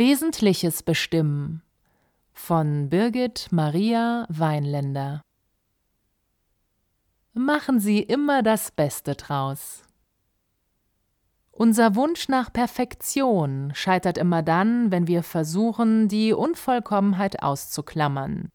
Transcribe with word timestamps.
Wesentliches 0.00 0.82
bestimmen 0.82 1.60
von 2.32 2.88
Birgit 2.88 3.48
Maria 3.50 4.24
Weinländer 4.30 5.20
Machen 7.34 7.80
Sie 7.80 7.98
immer 7.98 8.42
das 8.42 8.70
Beste 8.70 9.14
draus. 9.14 9.82
Unser 11.50 11.96
Wunsch 11.96 12.28
nach 12.30 12.50
Perfektion 12.50 13.72
scheitert 13.74 14.16
immer 14.16 14.42
dann, 14.42 14.90
wenn 14.90 15.06
wir 15.06 15.22
versuchen, 15.22 16.08
die 16.08 16.32
Unvollkommenheit 16.32 17.42
auszuklammern. 17.42 18.48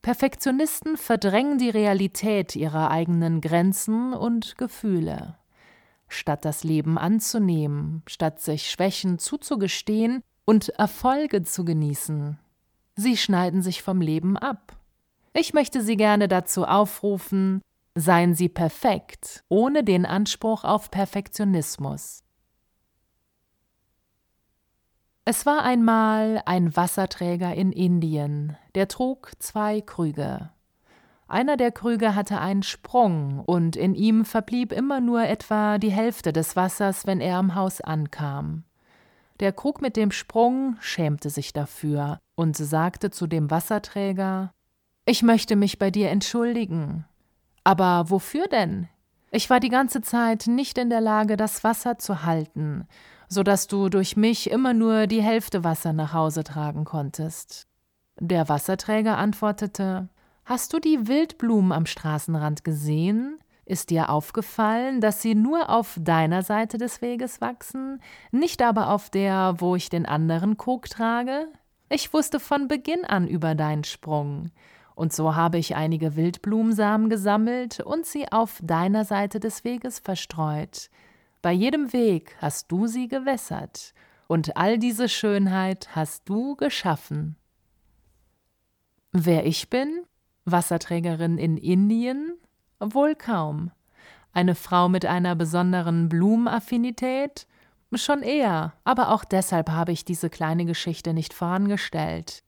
Perfektionisten 0.00 0.96
verdrängen 0.96 1.58
die 1.58 1.68
Realität 1.68 2.56
ihrer 2.56 2.90
eigenen 2.90 3.42
Grenzen 3.42 4.14
und 4.14 4.56
Gefühle. 4.56 5.36
Statt 6.08 6.46
das 6.46 6.64
Leben 6.64 6.96
anzunehmen, 6.96 8.02
statt 8.06 8.40
sich 8.40 8.70
Schwächen 8.70 9.18
zuzugestehen 9.18 10.22
und 10.50 10.70
Erfolge 10.70 11.44
zu 11.44 11.64
genießen, 11.64 12.36
sie 12.96 13.16
schneiden 13.16 13.62
sich 13.62 13.84
vom 13.84 14.00
Leben 14.00 14.36
ab. 14.36 14.76
Ich 15.32 15.54
möchte 15.54 15.80
Sie 15.80 15.96
gerne 15.96 16.26
dazu 16.26 16.64
aufrufen, 16.64 17.62
seien 17.94 18.34
Sie 18.34 18.48
perfekt, 18.48 19.44
ohne 19.48 19.84
den 19.84 20.04
Anspruch 20.04 20.64
auf 20.64 20.90
Perfektionismus. 20.90 22.24
Es 25.24 25.46
war 25.46 25.62
einmal 25.62 26.42
ein 26.46 26.74
Wasserträger 26.74 27.54
in 27.54 27.70
Indien, 27.70 28.56
der 28.74 28.88
trug 28.88 29.30
zwei 29.38 29.80
Krüge. 29.80 30.50
Einer 31.28 31.56
der 31.56 31.70
Krüge 31.70 32.16
hatte 32.16 32.40
einen 32.40 32.64
Sprung, 32.64 33.38
und 33.38 33.76
in 33.76 33.94
ihm 33.94 34.24
verblieb 34.24 34.72
immer 34.72 35.00
nur 35.00 35.22
etwa 35.22 35.78
die 35.78 35.92
Hälfte 35.92 36.32
des 36.32 36.56
Wassers, 36.56 37.06
wenn 37.06 37.20
er 37.20 37.36
am 37.36 37.54
Haus 37.54 37.80
ankam. 37.80 38.64
Der 39.40 39.52
Krug 39.52 39.80
mit 39.80 39.96
dem 39.96 40.10
Sprung 40.10 40.76
schämte 40.80 41.30
sich 41.30 41.54
dafür 41.54 42.20
und 42.34 42.56
sagte 42.58 43.10
zu 43.10 43.26
dem 43.26 43.50
Wasserträger 43.50 44.52
Ich 45.06 45.22
möchte 45.22 45.56
mich 45.56 45.78
bei 45.78 45.90
dir 45.90 46.10
entschuldigen. 46.10 47.06
Aber 47.64 48.10
wofür 48.10 48.46
denn? 48.48 48.88
Ich 49.30 49.48
war 49.48 49.58
die 49.58 49.70
ganze 49.70 50.02
Zeit 50.02 50.46
nicht 50.46 50.76
in 50.76 50.90
der 50.90 51.00
Lage, 51.00 51.38
das 51.38 51.64
Wasser 51.64 51.98
zu 51.98 52.24
halten, 52.24 52.86
so 53.28 53.42
dass 53.42 53.66
du 53.66 53.88
durch 53.88 54.14
mich 54.16 54.50
immer 54.50 54.74
nur 54.74 55.06
die 55.06 55.22
Hälfte 55.22 55.64
Wasser 55.64 55.94
nach 55.94 56.12
Hause 56.12 56.44
tragen 56.44 56.84
konntest. 56.84 57.66
Der 58.18 58.48
Wasserträger 58.50 59.16
antwortete 59.16 60.08
Hast 60.44 60.74
du 60.74 60.80
die 60.80 61.06
Wildblumen 61.06 61.72
am 61.72 61.86
Straßenrand 61.86 62.64
gesehen? 62.64 63.38
Ist 63.70 63.90
dir 63.90 64.10
aufgefallen, 64.10 65.00
dass 65.00 65.22
sie 65.22 65.36
nur 65.36 65.70
auf 65.70 65.96
deiner 66.00 66.42
Seite 66.42 66.76
des 66.76 67.02
Weges 67.02 67.40
wachsen, 67.40 68.02
nicht 68.32 68.62
aber 68.62 68.90
auf 68.90 69.10
der, 69.10 69.54
wo 69.58 69.76
ich 69.76 69.88
den 69.88 70.06
anderen 70.06 70.56
Kok 70.56 70.90
trage? 70.90 71.46
Ich 71.88 72.12
wusste 72.12 72.40
von 72.40 72.66
Beginn 72.66 73.04
an 73.04 73.28
über 73.28 73.54
deinen 73.54 73.84
Sprung. 73.84 74.50
Und 74.96 75.12
so 75.12 75.36
habe 75.36 75.58
ich 75.58 75.76
einige 75.76 76.16
Wildblumensamen 76.16 77.08
gesammelt 77.08 77.78
und 77.78 78.06
sie 78.06 78.32
auf 78.32 78.58
deiner 78.60 79.04
Seite 79.04 79.38
des 79.38 79.62
Weges 79.62 80.00
verstreut. 80.00 80.90
Bei 81.40 81.52
jedem 81.52 81.92
Weg 81.92 82.34
hast 82.40 82.72
du 82.72 82.88
sie 82.88 83.06
gewässert, 83.06 83.94
und 84.26 84.56
all 84.56 84.80
diese 84.80 85.08
Schönheit 85.08 85.94
hast 85.94 86.28
du 86.28 86.56
geschaffen. 86.56 87.36
Wer 89.12 89.46
ich 89.46 89.70
bin? 89.70 90.00
Wasserträgerin 90.44 91.38
in 91.38 91.56
Indien? 91.56 92.32
Wohl 92.80 93.14
kaum. 93.14 93.70
Eine 94.32 94.54
Frau 94.54 94.88
mit 94.88 95.04
einer 95.04 95.34
besonderen 95.34 96.08
Blumenaffinität? 96.08 97.46
Schon 97.92 98.22
eher, 98.22 98.72
aber 98.84 99.10
auch 99.10 99.24
deshalb 99.24 99.68
habe 99.70 99.92
ich 99.92 100.04
diese 100.04 100.30
kleine 100.30 100.64
Geschichte 100.64 101.12
nicht 101.12 101.34
vorangestellt. 101.34 102.42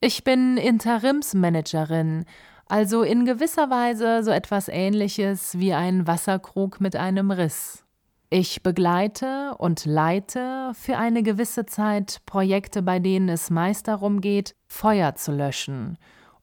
Ich 0.00 0.24
bin 0.24 0.56
Interimsmanagerin, 0.56 2.24
also 2.66 3.02
in 3.02 3.26
gewisser 3.26 3.70
Weise 3.70 4.24
so 4.24 4.30
etwas 4.30 4.68
ähnliches 4.68 5.58
wie 5.58 5.74
ein 5.74 6.06
Wasserkrug 6.06 6.80
mit 6.80 6.96
einem 6.96 7.30
Riss. 7.30 7.84
Ich 8.30 8.62
begleite 8.62 9.54
und 9.58 9.84
leite 9.84 10.72
für 10.74 10.96
eine 10.96 11.22
gewisse 11.22 11.66
Zeit 11.66 12.22
Projekte, 12.26 12.80
bei 12.82 12.98
denen 12.98 13.28
es 13.28 13.50
meist 13.50 13.88
darum 13.88 14.20
geht, 14.20 14.54
Feuer 14.66 15.14
zu 15.14 15.32
löschen 15.32 15.98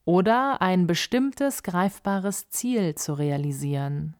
oder 0.08 0.62
ein 0.62 0.86
bestimmtes 0.86 1.62
greifbares 1.62 2.48
Ziel 2.48 2.94
zu 2.94 3.12
realisieren. 3.12 4.16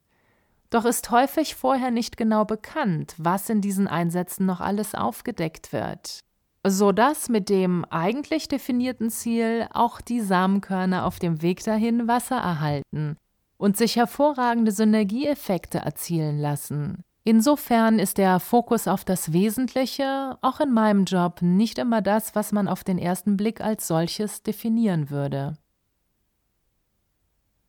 Doch 0.68 0.84
ist 0.84 1.10
häufig 1.10 1.54
vorher 1.54 1.90
nicht 1.90 2.18
genau 2.18 2.44
bekannt, 2.44 3.14
was 3.16 3.48
in 3.48 3.62
diesen 3.62 3.88
Einsätzen 3.88 4.44
noch 4.44 4.60
alles 4.60 4.94
aufgedeckt 4.94 5.72
wird, 5.72 6.20
so 6.62 6.92
dass 6.92 7.30
mit 7.30 7.48
dem 7.48 7.86
eigentlich 7.86 8.48
definierten 8.48 9.08
Ziel 9.08 9.66
auch 9.72 10.02
die 10.02 10.20
Samenkörner 10.20 11.06
auf 11.06 11.20
dem 11.20 11.40
Weg 11.40 11.64
dahin 11.64 12.06
Wasser 12.06 12.36
erhalten 12.36 13.16
und 13.56 13.78
sich 13.78 13.96
hervorragende 13.96 14.72
Synergieeffekte 14.72 15.78
erzielen 15.78 16.38
lassen. 16.38 17.02
Insofern 17.24 17.98
ist 17.98 18.18
der 18.18 18.40
Fokus 18.40 18.88
auf 18.88 19.06
das 19.06 19.32
Wesentliche 19.32 20.36
auch 20.42 20.60
in 20.60 20.70
meinem 20.70 21.06
Job 21.06 21.40
nicht 21.40 21.78
immer 21.78 22.02
das, 22.02 22.34
was 22.34 22.52
man 22.52 22.68
auf 22.68 22.84
den 22.84 22.98
ersten 22.98 23.38
Blick 23.38 23.62
als 23.62 23.88
solches 23.88 24.42
definieren 24.42 25.08
würde. 25.08 25.56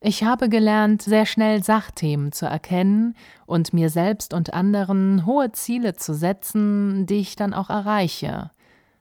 Ich 0.01 0.23
habe 0.23 0.47
gelernt, 0.47 1.01
sehr 1.01 1.25
schnell 1.25 1.61
Sachthemen 1.61 2.31
zu 2.31 2.45
erkennen 2.45 3.15
und 3.45 3.73
mir 3.73 3.89
selbst 3.89 4.33
und 4.33 4.53
anderen 4.53 5.25
hohe 5.25 5.51
Ziele 5.51 5.93
zu 5.93 6.13
setzen, 6.13 7.05
die 7.05 7.19
ich 7.19 7.35
dann 7.35 7.53
auch 7.53 7.69
erreiche. 7.69 8.51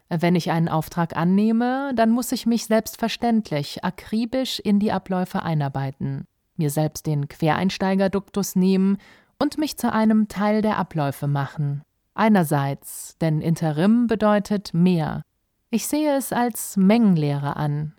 Wenn 0.08 0.34
ich 0.34 0.50
einen 0.50 0.68
Auftrag 0.68 1.16
annehme, 1.16 1.92
dann 1.94 2.10
muss 2.10 2.32
ich 2.32 2.46
mich 2.46 2.66
selbstverständlich 2.66 3.84
akribisch 3.84 4.58
in 4.58 4.80
die 4.80 4.90
Abläufe 4.90 5.42
einarbeiten, 5.42 6.24
mir 6.56 6.70
selbst 6.70 7.06
den 7.06 7.28
Quereinsteigerduktus 7.28 8.56
nehmen 8.56 8.98
und 9.38 9.56
mich 9.58 9.76
zu 9.76 9.92
einem 9.92 10.26
Teil 10.26 10.62
der 10.62 10.78
Abläufe 10.78 11.28
machen. 11.28 11.82
Einerseits, 12.14 13.16
denn 13.20 13.40
Interim 13.40 14.08
bedeutet 14.08 14.74
mehr. 14.74 15.22
Ich 15.70 15.86
sehe 15.86 16.16
es 16.16 16.32
als 16.32 16.76
Mengenlehre 16.76 17.54
an, 17.56 17.92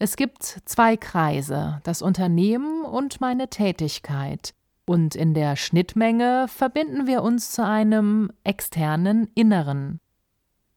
es 0.00 0.16
gibt 0.16 0.62
zwei 0.64 0.96
Kreise, 0.96 1.80
das 1.84 2.00
Unternehmen 2.00 2.84
und 2.84 3.20
meine 3.20 3.48
Tätigkeit, 3.48 4.54
und 4.86 5.14
in 5.14 5.34
der 5.34 5.56
Schnittmenge 5.56 6.46
verbinden 6.48 7.06
wir 7.06 7.22
uns 7.22 7.52
zu 7.52 7.64
einem 7.64 8.32
externen 8.42 9.28
Inneren. 9.34 10.00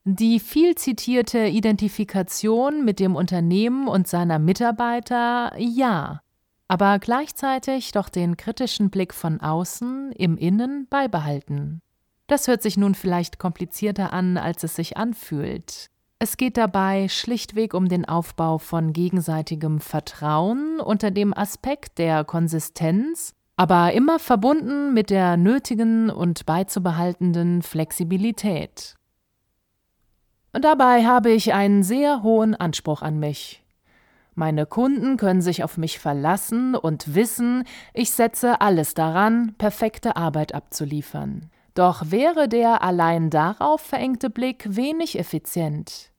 Die 0.04 0.42
viel 0.42 0.76
zitierte 0.76 1.48
Identifikation 1.48 2.84
mit 2.84 3.00
dem 3.00 3.16
Unternehmen 3.16 3.88
und 3.88 4.10
seiner 4.10 4.40
Mitarbeiter 4.40 5.54
ja, 5.58 6.22
aber 6.68 7.00
gleichzeitig 7.00 7.94
doch 7.94 8.10
den 8.10 8.36
kritischen 8.36 8.90
Blick 8.90 9.14
von 9.14 9.40
außen 9.40 10.12
im 10.12 10.36
Innen 10.38 10.86
beibehalten. 10.90 11.82
Das 12.28 12.50
hört 12.50 12.62
sich 12.62 12.76
nun 12.76 12.94
vielleicht 12.94 13.40
komplizierter 13.40 14.12
an, 14.12 14.36
als 14.36 14.64
es 14.64 14.76
sich 14.76 14.98
anfühlt. 14.98 15.93
Es 16.24 16.38
geht 16.38 16.56
dabei 16.56 17.10
schlichtweg 17.10 17.74
um 17.74 17.90
den 17.90 18.06
Aufbau 18.08 18.58
von 18.58 18.94
gegenseitigem 18.94 19.82
Vertrauen 19.82 20.80
unter 20.80 21.12
dem 21.12 21.38
Aspekt 21.38 21.98
der 21.98 22.24
Konsistenz, 22.24 23.34
aber 23.58 23.92
immer 23.92 24.20
verbunden 24.20 24.94
mit 24.94 25.10
der 25.10 25.36
nötigen 25.36 26.10
und 26.10 26.46
beizubehaltenden 26.46 27.62
Flexibilität. 27.62 28.96
Und 30.54 30.64
dabei 30.64 31.04
habe 31.04 31.30
ich 31.30 31.54
einen 31.54 31.84
sehr 31.84 32.24
hohen 32.24 32.56
Anspruch 32.56 33.02
an 33.02 33.20
mich. 33.20 33.62
Meine 34.34 34.66
Kunden 34.66 35.18
können 35.18 35.42
sich 35.42 35.62
auf 35.62 35.76
mich 35.76 36.00
verlassen 36.00 36.74
und 36.74 37.16
wissen, 37.16 37.66
ich 37.94 38.12
setze 38.12 38.62
alles 38.62 38.94
daran, 38.94 39.56
perfekte 39.58 40.16
Arbeit 40.16 40.56
abzuliefern. 40.56 41.50
Doch 41.74 42.12
wäre 42.12 42.48
der 42.48 42.82
allein 42.82 43.30
darauf 43.30 43.82
verengte 43.82 44.30
Blick 44.30 44.64
wenig 44.70 45.20
effizient. 45.20 46.13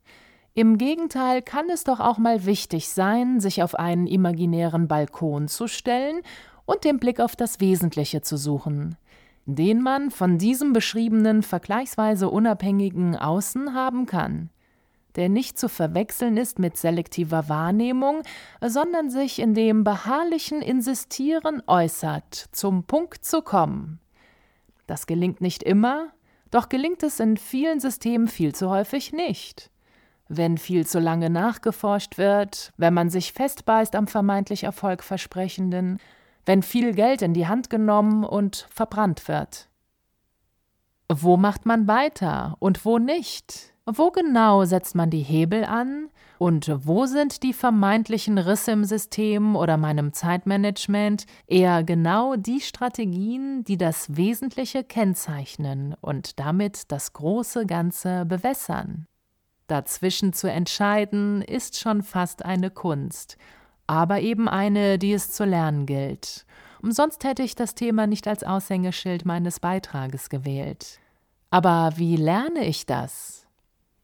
Im 0.56 0.78
Gegenteil 0.78 1.42
kann 1.42 1.68
es 1.68 1.82
doch 1.82 1.98
auch 1.98 2.16
mal 2.16 2.46
wichtig 2.46 2.88
sein, 2.88 3.40
sich 3.40 3.64
auf 3.64 3.74
einen 3.74 4.06
imaginären 4.06 4.86
Balkon 4.86 5.48
zu 5.48 5.66
stellen 5.66 6.20
und 6.64 6.84
den 6.84 7.00
Blick 7.00 7.18
auf 7.18 7.34
das 7.34 7.58
Wesentliche 7.58 8.22
zu 8.22 8.36
suchen, 8.36 8.96
den 9.46 9.82
man 9.82 10.12
von 10.12 10.38
diesem 10.38 10.72
beschriebenen 10.72 11.42
vergleichsweise 11.42 12.30
unabhängigen 12.30 13.16
Außen 13.16 13.74
haben 13.74 14.06
kann. 14.06 14.50
der 15.16 15.28
nicht 15.28 15.58
zu 15.58 15.68
verwechseln 15.68 16.36
ist 16.36 16.58
mit 16.58 16.76
selektiver 16.76 17.48
Wahrnehmung, 17.48 18.22
sondern 18.60 19.10
sich 19.10 19.38
in 19.38 19.54
dem 19.54 19.84
beharrlichen 19.84 20.60
Insistieren 20.60 21.62
äußert, 21.68 22.34
zum 22.50 22.82
Punkt 22.82 23.24
zu 23.24 23.42
kommen. 23.42 24.00
Das 24.88 25.06
gelingt 25.06 25.40
nicht 25.40 25.62
immer, 25.62 26.08
doch 26.50 26.68
gelingt 26.68 27.02
es 27.04 27.20
in 27.20 27.36
vielen 27.36 27.78
Systemen 27.78 28.26
viel 28.26 28.54
zu 28.56 28.70
häufig 28.70 29.12
nicht. 29.12 29.70
Wenn 30.28 30.58
viel 30.58 30.86
zu 30.86 30.98
lange 31.00 31.30
nachgeforscht 31.30 32.18
wird, 32.18 32.72
wenn 32.76 32.94
man 32.94 33.10
sich 33.10 33.32
festbeißt 33.32 33.94
am 33.94 34.06
vermeintlich 34.06 34.64
Erfolgversprechenden, 34.64 35.98
wenn 36.46 36.62
viel 36.62 36.94
Geld 36.94 37.22
in 37.22 37.34
die 37.34 37.46
Hand 37.46 37.70
genommen 37.70 38.24
und 38.24 38.66
verbrannt 38.70 39.28
wird. 39.28 39.68
Wo 41.08 41.36
macht 41.36 41.66
man 41.66 41.86
weiter 41.86 42.56
und 42.58 42.84
wo 42.84 42.98
nicht? 42.98 43.74
Wo 43.86 44.10
genau 44.10 44.64
setzt 44.64 44.94
man 44.94 45.10
die 45.10 45.20
Hebel 45.22 45.64
an? 45.64 46.08
Und 46.38 46.70
wo 46.86 47.06
sind 47.06 47.42
die 47.42 47.52
vermeintlichen 47.52 48.38
Risse 48.38 48.72
im 48.72 48.84
System 48.84 49.56
oder 49.56 49.76
meinem 49.76 50.12
Zeitmanagement 50.12 51.26
eher 51.46 51.84
genau 51.84 52.36
die 52.36 52.60
Strategien, 52.60 53.62
die 53.64 53.76
das 53.76 54.16
Wesentliche 54.16 54.84
kennzeichnen 54.84 55.94
und 56.00 56.40
damit 56.40 56.90
das 56.90 57.12
große 57.12 57.66
Ganze 57.66 58.24
bewässern? 58.24 59.06
Dazwischen 59.66 60.32
zu 60.32 60.50
entscheiden, 60.50 61.42
ist 61.42 61.78
schon 61.78 62.02
fast 62.02 62.44
eine 62.44 62.70
Kunst, 62.70 63.38
aber 63.86 64.20
eben 64.20 64.48
eine, 64.48 64.98
die 64.98 65.12
es 65.12 65.30
zu 65.30 65.44
lernen 65.44 65.86
gilt. 65.86 66.44
Umsonst 66.82 67.24
hätte 67.24 67.42
ich 67.42 67.54
das 67.54 67.74
Thema 67.74 68.06
nicht 68.06 68.28
als 68.28 68.44
Aushängeschild 68.44 69.24
meines 69.24 69.60
Beitrages 69.60 70.28
gewählt. 70.28 71.00
Aber 71.50 71.92
wie 71.96 72.16
lerne 72.16 72.66
ich 72.66 72.84
das? 72.84 73.46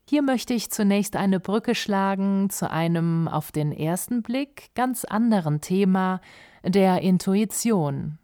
Hier 0.09 0.23
möchte 0.23 0.55
ich 0.55 0.71
zunächst 0.71 1.15
eine 1.15 1.41
Brücke 1.41 1.75
schlagen 1.75 2.49
zu 2.49 2.71
einem 2.71 3.29
auf 3.29 3.53
den 3.53 3.71
ersten 3.71 4.23
Blick 4.23 4.75
ganz 4.75 5.05
anderen 5.05 5.61
Thema, 5.61 6.21
der 6.65 7.03
Intuition. 7.03 8.19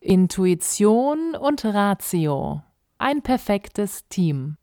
Intuition 0.00 1.34
und 1.34 1.64
Ratio. 1.64 2.62
Ein 2.98 3.20
perfektes 3.20 4.08
Team. 4.08 4.56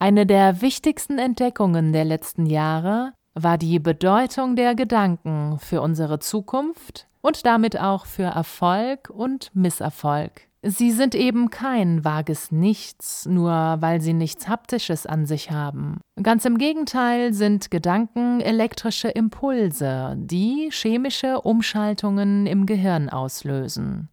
Eine 0.00 0.26
der 0.26 0.62
wichtigsten 0.62 1.18
Entdeckungen 1.18 1.92
der 1.92 2.04
letzten 2.04 2.44
Jahre 2.44 3.12
war 3.34 3.56
die 3.56 3.78
Bedeutung 3.78 4.56
der 4.56 4.74
Gedanken 4.74 5.60
für 5.60 5.80
unsere 5.80 6.18
Zukunft 6.18 7.06
und 7.20 7.46
damit 7.46 7.78
auch 7.78 8.06
für 8.06 8.24
Erfolg 8.24 9.10
und 9.10 9.54
Misserfolg. 9.54 10.48
Sie 10.62 10.90
sind 10.90 11.14
eben 11.14 11.50
kein 11.50 12.04
vages 12.04 12.50
Nichts, 12.50 13.26
nur 13.26 13.52
weil 13.52 14.00
sie 14.00 14.14
nichts 14.14 14.48
Haptisches 14.48 15.06
an 15.06 15.24
sich 15.24 15.52
haben. 15.52 16.00
Ganz 16.20 16.44
im 16.46 16.58
Gegenteil 16.58 17.32
sind 17.32 17.70
Gedanken 17.70 18.40
elektrische 18.40 19.08
Impulse, 19.08 20.16
die 20.18 20.70
chemische 20.72 21.42
Umschaltungen 21.42 22.46
im 22.46 22.66
Gehirn 22.66 23.08
auslösen. 23.08 24.08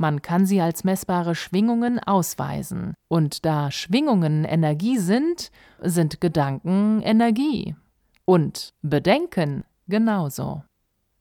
Man 0.00 0.22
kann 0.22 0.46
sie 0.46 0.62
als 0.62 0.82
messbare 0.82 1.34
Schwingungen 1.34 1.98
ausweisen. 1.98 2.94
Und 3.08 3.44
da 3.44 3.70
Schwingungen 3.70 4.46
Energie 4.46 4.96
sind, 4.96 5.50
sind 5.78 6.22
Gedanken 6.22 7.02
Energie. 7.02 7.76
Und 8.24 8.72
Bedenken 8.80 9.62
genauso. 9.88 10.62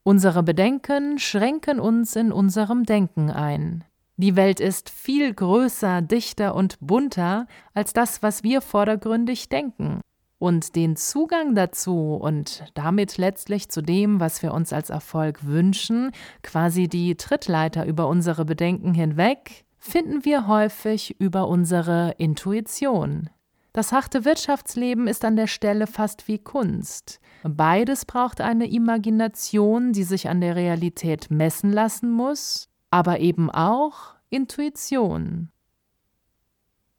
Unsere 0.03 0.43
Bedenken 0.43 1.19
schränken 1.19 1.81
uns 1.81 2.15
in 2.15 2.31
unserem 2.31 2.85
Denken 2.85 3.29
ein. 3.29 3.83
Die 4.15 4.37
Welt 4.37 4.61
ist 4.61 4.89
viel 4.89 5.33
größer, 5.33 6.01
dichter 6.01 6.55
und 6.55 6.77
bunter 6.79 7.47
als 7.73 7.91
das, 7.91 8.23
was 8.23 8.43
wir 8.43 8.61
vordergründig 8.61 9.49
denken. 9.49 9.99
Und 10.39 10.75
den 10.77 10.95
Zugang 10.95 11.53
dazu 11.53 12.15
und 12.15 12.63
damit 12.73 13.17
letztlich 13.17 13.69
zu 13.69 13.81
dem, 13.81 14.21
was 14.21 14.41
wir 14.41 14.53
uns 14.53 14.71
als 14.71 14.89
Erfolg 14.89 15.45
wünschen, 15.45 16.11
quasi 16.43 16.87
die 16.87 17.15
Trittleiter 17.15 17.85
über 17.85 18.07
unsere 18.07 18.45
Bedenken 18.45 18.93
hinweg, 18.93 19.65
finden 19.77 20.23
wir 20.23 20.47
häufig 20.47 21.19
über 21.19 21.47
unsere 21.49 22.15
Intuition. 22.17 23.29
Das 23.73 23.91
harte 23.91 24.25
Wirtschaftsleben 24.25 25.07
ist 25.07 25.23
an 25.25 25.35
der 25.35 25.47
Stelle 25.47 25.87
fast 25.87 26.27
wie 26.27 26.39
Kunst. 26.39 27.19
Beides 27.43 28.05
braucht 28.05 28.41
eine 28.41 28.69
Imagination, 28.69 29.93
die 29.93 30.03
sich 30.03 30.27
an 30.27 30.41
der 30.41 30.55
Realität 30.55 31.29
messen 31.29 31.71
lassen 31.71 32.11
muss, 32.11 32.69
aber 32.91 33.19
eben 33.19 33.51
auch 33.51 34.15
Intuition. 34.29 35.51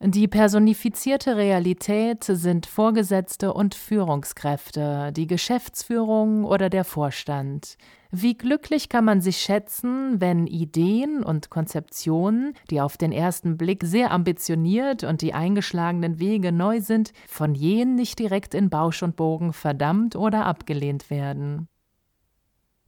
Die 0.03 0.27
personifizierte 0.27 1.37
Realität 1.37 2.23
sind 2.23 2.65
Vorgesetzte 2.65 3.53
und 3.53 3.75
Führungskräfte, 3.75 5.11
die 5.15 5.27
Geschäftsführung 5.27 6.43
oder 6.43 6.71
der 6.71 6.85
Vorstand. 6.85 7.77
Wie 8.09 8.35
glücklich 8.35 8.89
kann 8.89 9.05
man 9.05 9.21
sich 9.21 9.37
schätzen, 9.37 10.19
wenn 10.19 10.47
Ideen 10.47 11.23
und 11.23 11.51
Konzeptionen, 11.51 12.55
die 12.71 12.81
auf 12.81 12.97
den 12.97 13.11
ersten 13.11 13.57
Blick 13.57 13.83
sehr 13.83 14.09
ambitioniert 14.09 15.03
und 15.03 15.21
die 15.21 15.35
eingeschlagenen 15.35 16.19
Wege 16.19 16.51
neu 16.51 16.81
sind, 16.81 17.13
von 17.27 17.53
jenen 17.53 17.93
nicht 17.93 18.17
direkt 18.17 18.55
in 18.55 18.71
Bausch 18.71 19.03
und 19.03 19.15
Bogen 19.15 19.53
verdammt 19.53 20.15
oder 20.15 20.47
abgelehnt 20.47 21.11
werden. 21.11 21.67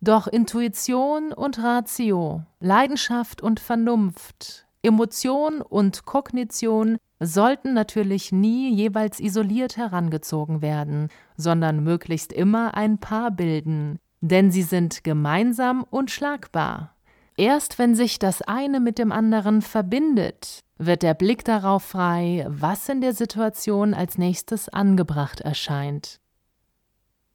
Doch 0.02 0.26
Intuition 0.26 1.32
und 1.32 1.60
Ratio, 1.60 2.42
Leidenschaft 2.60 3.44
und 3.44 3.60
Vernunft, 3.60 4.66
Emotion 4.84 5.62
und 5.62 6.04
Kognition 6.04 6.98
sollten 7.22 7.74
natürlich 7.74 8.34
nie 8.34 8.74
jeweils 8.76 9.22
isoliert 9.22 9.78
herangezogen 9.78 10.62
werden, 10.62 11.08
sondern 11.38 11.84
möglichst 11.84 12.34
immer 12.34 12.76
ein 12.76 12.98
Paar 12.98 13.32
bilden, 13.32 14.00
denn 14.20 14.52
sie 14.52 14.64
sind 14.64 15.06
gemeinsam 15.06 15.86
unschlagbar. 15.90 16.98
Erst 17.38 17.80
wenn 17.80 17.96
sich 17.96 18.20
das 18.20 18.42
eine 18.42 18.82
mit 18.82 19.00
dem 19.00 19.14
anderen 19.14 19.62
verbindet, 19.62 20.60
wird 20.78 21.02
der 21.02 21.14
Blick 21.14 21.46
darauf 21.46 21.84
frei, 21.84 22.46
was 22.50 22.90
in 22.90 23.00
der 23.00 23.14
Situation 23.14 23.94
als 23.94 24.18
nächstes 24.18 24.68
angebracht 24.68 25.40
erscheint. 25.40 26.20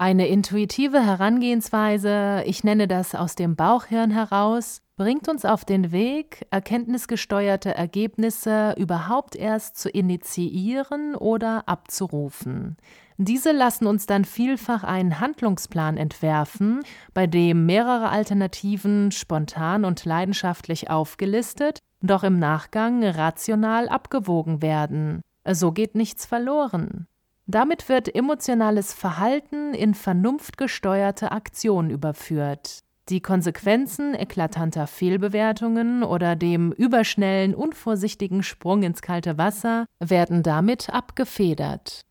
Eine 0.00 0.28
intuitive 0.28 1.04
Herangehensweise, 1.04 2.44
ich 2.46 2.62
nenne 2.62 2.86
das 2.86 3.16
aus 3.16 3.34
dem 3.34 3.56
Bauchhirn 3.56 4.12
heraus, 4.12 4.80
bringt 4.96 5.28
uns 5.28 5.44
auf 5.44 5.64
den 5.64 5.90
Weg, 5.90 6.46
erkenntnisgesteuerte 6.52 7.74
Ergebnisse 7.74 8.76
überhaupt 8.78 9.34
erst 9.34 9.76
zu 9.76 9.90
initiieren 9.90 11.16
oder 11.16 11.68
abzurufen. 11.68 12.76
Diese 13.16 13.50
lassen 13.50 13.88
uns 13.88 14.06
dann 14.06 14.24
vielfach 14.24 14.84
einen 14.84 15.18
Handlungsplan 15.18 15.96
entwerfen, 15.96 16.82
bei 17.12 17.26
dem 17.26 17.66
mehrere 17.66 18.10
Alternativen 18.10 19.10
spontan 19.10 19.84
und 19.84 20.04
leidenschaftlich 20.04 20.90
aufgelistet, 20.90 21.80
doch 22.02 22.22
im 22.22 22.38
Nachgang 22.38 23.02
rational 23.02 23.88
abgewogen 23.88 24.62
werden. 24.62 25.22
So 25.44 25.72
geht 25.72 25.96
nichts 25.96 26.24
verloren. 26.24 27.08
Damit 27.50 27.88
wird 27.88 28.14
emotionales 28.14 28.92
Verhalten 28.92 29.72
in 29.72 29.94
vernunftgesteuerte 29.94 31.32
Aktion 31.32 31.88
überführt. 31.88 32.80
Die 33.08 33.22
Konsequenzen 33.22 34.14
eklatanter 34.14 34.86
Fehlbewertungen 34.86 36.02
oder 36.02 36.36
dem 36.36 36.72
überschnellen, 36.72 37.54
unvorsichtigen 37.54 38.42
Sprung 38.42 38.82
ins 38.82 39.00
kalte 39.00 39.38
Wasser 39.38 39.86
werden 39.98 40.42
damit 40.42 40.90
abgefedert. 40.90 42.02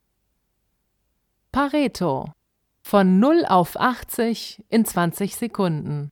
Pareto 1.51 2.31
von 2.81 3.19
0 3.19 3.45
auf 3.47 3.79
80 3.79 4.65
in 4.69 4.85
20 4.85 5.35
Sekunden. 5.35 6.09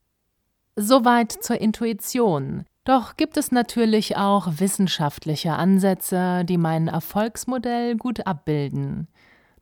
Soweit 0.75 1.31
zur 1.31 1.59
Intuition, 1.59 2.65
doch 2.83 3.17
gibt 3.17 3.37
es 3.37 3.51
natürlich 3.51 4.17
auch 4.17 4.47
wissenschaftliche 4.59 5.53
Ansätze, 5.53 6.45
die 6.45 6.59
mein 6.59 6.87
Erfolgsmodell 6.87 7.95
gut 7.95 8.27
abbilden. 8.27 9.07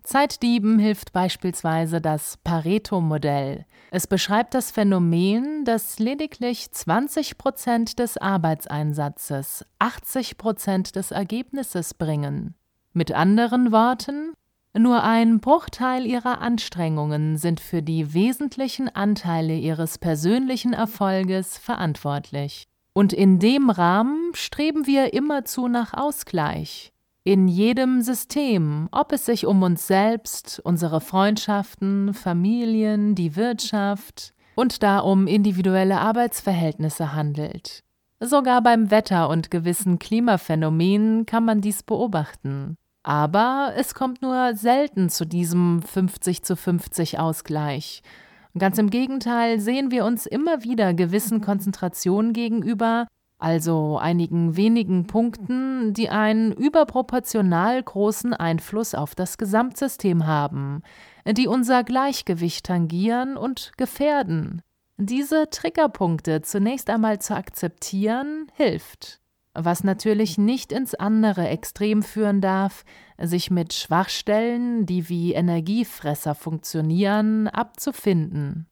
Zeitdieben 0.03 0.79
hilft 0.79 1.13
beispielsweise 1.13 2.01
das 2.01 2.37
Pareto-Modell. 2.43 3.65
Es 3.89 4.05
beschreibt 4.05 4.53
das 4.53 4.69
Phänomen, 4.69 5.63
dass 5.63 5.97
lediglich 5.97 6.71
20 6.71 7.37
Prozent 7.37 7.99
des 7.99 8.17
Arbeitseinsatzes 8.17 9.65
80 9.79 10.37
Prozent 10.37 10.95
des 10.97 11.11
Ergebnisses 11.11 11.93
bringen. 11.93 12.55
Mit 12.91 13.11
anderen 13.11 13.71
Worten, 13.71 14.33
nur 14.75 15.03
ein 15.03 15.39
Bruchteil 15.39 16.05
ihrer 16.05 16.41
Anstrengungen 16.41 17.37
sind 17.37 17.59
für 17.59 17.81
die 17.81 18.13
wesentlichen 18.13 18.89
Anteile 18.89 19.55
ihres 19.55 19.99
persönlichen 19.99 20.73
Erfolges 20.73 21.57
verantwortlich. 21.57 22.67
Und 22.93 23.13
in 23.13 23.39
dem 23.39 23.69
Rahmen 23.69 24.33
streben 24.33 24.85
wir 24.85 25.13
immerzu 25.13 25.67
nach 25.67 25.93
Ausgleich. 25.93 26.92
In 27.25 27.47
jedem 27.47 28.01
System, 28.01 28.89
ob 28.91 29.13
es 29.13 29.25
sich 29.25 29.45
um 29.45 29.63
uns 29.63 29.87
selbst, 29.87 30.59
unsere 30.65 30.99
Freundschaften, 30.99 32.13
Familien, 32.13 33.15
die 33.15 33.37
Wirtschaft 33.37 34.33
und 34.55 34.83
da 34.83 34.99
um 34.99 35.25
individuelle 35.27 36.01
Arbeitsverhältnisse 36.01 37.13
handelt. 37.13 37.85
Sogar 38.19 38.61
beim 38.61 38.91
Wetter 38.91 39.29
und 39.29 39.51
gewissen 39.51 39.99
Klimaphänomenen 39.99 41.25
kann 41.25 41.45
man 41.45 41.61
dies 41.61 41.83
beobachten. 41.83 42.75
Aber 43.03 43.71
es 43.77 43.95
kommt 43.95 44.21
nur 44.21 44.55
selten 44.55 45.09
zu 45.09 45.25
diesem 45.25 45.81
50 45.81 46.43
zu 46.43 46.57
50 46.57 47.19
Ausgleich. 47.19 48.01
Ganz 48.57 48.77
im 48.77 48.89
Gegenteil 48.89 49.61
sehen 49.61 49.91
wir 49.91 50.03
uns 50.03 50.25
immer 50.25 50.63
wieder 50.63 50.93
gewissen 50.93 51.39
Konzentrationen 51.39 52.33
gegenüber, 52.33 53.07
also 53.43 53.97
einigen 53.97 54.55
wenigen 54.55 55.05
Punkten, 55.05 55.93
die 55.93 56.09
einen 56.09 56.53
überproportional 56.53 57.83
großen 57.83 58.33
Einfluss 58.33 58.95
auf 58.95 59.15
das 59.15 59.37
Gesamtsystem 59.37 60.25
haben, 60.25 60.81
die 61.27 61.47
unser 61.47 61.83
Gleichgewicht 61.83 62.65
tangieren 62.65 63.35
und 63.35 63.73
gefährden. 63.77 64.61
Diese 64.97 65.49
Triggerpunkte 65.49 66.41
zunächst 66.41 66.89
einmal 66.89 67.19
zu 67.19 67.35
akzeptieren, 67.35 68.47
hilft 68.53 69.19
was 69.55 69.83
natürlich 69.83 70.37
nicht 70.37 70.71
ins 70.71 70.95
andere 70.95 71.47
Extrem 71.47 72.01
führen 72.01 72.41
darf, 72.41 72.83
sich 73.21 73.51
mit 73.51 73.73
Schwachstellen, 73.73 74.85
die 74.85 75.09
wie 75.09 75.33
Energiefresser 75.33 76.33
funktionieren, 76.33 77.47
abzufinden. 77.47 78.67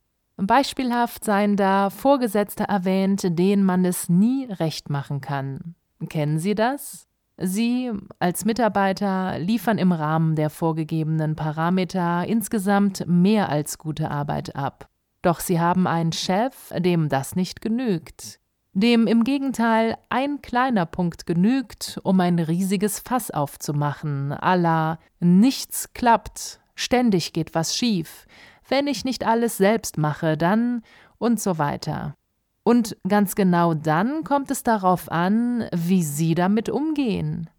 Beispielhaft 0.48 1.24
seien 1.24 1.56
da 1.56 1.90
Vorgesetzte 1.90 2.64
erwähnt, 2.64 3.22
denen 3.38 3.64
man 3.64 3.86
es 3.86 4.10
nie 4.10 4.46
recht 4.46 4.90
machen 4.90 5.22
kann. 5.22 5.76
Kennen 6.10 6.40
Sie 6.40 6.56
das? 6.56 7.08
Sie 7.38 7.92
als 8.20 8.46
Mitarbeiter 8.46 9.40
liefern 9.40 9.78
im 9.78 9.92
Rahmen 9.92 10.36
der 10.36 10.50
vorgegebenen 10.50 11.36
Parameter 11.36 12.26
insgesamt 12.28 13.06
mehr 13.08 13.50
als 13.50 13.78
gute 13.78 14.12
Arbeit 14.12 14.56
ab. 14.56 14.90
Doch 15.22 15.40
Sie 15.40 15.60
haben 15.60 15.88
einen 15.88 16.12
Chef, 16.12 16.72
dem 16.78 17.10
das 17.10 17.36
nicht 17.36 17.62
genügt 17.62 18.42
dem 18.74 19.08
im 19.08 19.24
Gegenteil 19.24 19.98
ein 20.10 20.42
kleiner 20.42 20.86
Punkt 20.86 21.26
genügt, 21.26 22.00
um 22.04 22.20
ein 22.20 22.40
riesiges 22.40 23.00
Fass 23.00 23.32
aufzumachen, 23.32 24.34
à 24.34 24.56
la 24.56 25.00
nichts 25.20 25.94
klappt, 25.94 26.62
ständig 26.76 27.34
geht 27.34 27.54
was 27.54 27.76
schief, 27.76 28.26
wenn 28.72 28.88
ich 28.88 29.06
nicht 29.06 29.28
alles 29.28 29.58
selbst 29.58 29.98
mache, 29.98 30.38
dann 30.38 30.82
und 31.20 31.40
so 31.40 31.60
weiter. 31.60 32.16
Und 32.64 32.98
ganz 33.08 33.36
genau 33.36 33.74
dann 33.74 34.24
kommt 34.24 34.50
es 34.50 34.64
darauf 34.64 35.12
an, 35.12 35.68
wie 35.76 36.04
Sie 36.04 36.34
damit 36.34 36.70
umgehen. 36.70 37.50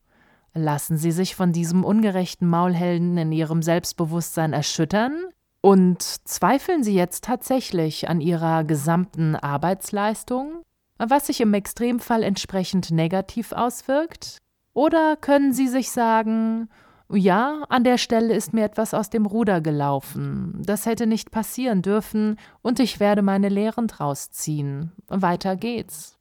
Lassen 0.55 0.97
Sie 0.97 1.13
sich 1.13 1.37
von 1.37 1.53
diesem 1.53 1.85
ungerechten 1.85 2.49
Maulhelden 2.49 3.17
in 3.17 3.31
Ihrem 3.33 3.63
Selbstbewusstsein 3.63 4.53
erschüttern? 4.53 5.13
Und 5.61 6.03
zweifeln 6.03 6.83
Sie 6.83 6.95
jetzt 6.95 7.25
tatsächlich 7.25 8.09
an 8.09 8.21
Ihrer 8.21 8.65
gesamten 8.65 9.37
Arbeitsleistung? 9.37 10.65
was 11.11 11.27
sich 11.27 11.41
im 11.41 11.53
Extremfall 11.55 12.23
entsprechend 12.23 12.91
negativ 12.91 13.53
auswirkt? 13.53 14.39
Oder 14.73 15.17
können 15.17 15.53
Sie 15.53 15.69
sich 15.69 15.91
sagen, 15.91 16.69
ja, 17.17 17.65
an 17.69 17.85
der 17.85 17.99
Stelle 17.99 18.35
ist 18.35 18.53
mir 18.53 18.65
etwas 18.65 18.95
aus 18.95 19.11
dem 19.11 19.27
Ruder 19.27 19.61
gelaufen, 19.61 20.63
das 20.65 20.87
hätte 20.87 21.07
nicht 21.07 21.31
passieren 21.31 21.83
dürfen 21.83 22.37
und 22.63 22.81
ich 22.81 23.01
werde 23.01 23.23
meine 23.23 23.49
Lehren 23.49 23.87
draus 23.87 24.31
ziehen. 24.31 24.93
Weiter 25.09 25.57
geht's. 25.57 26.19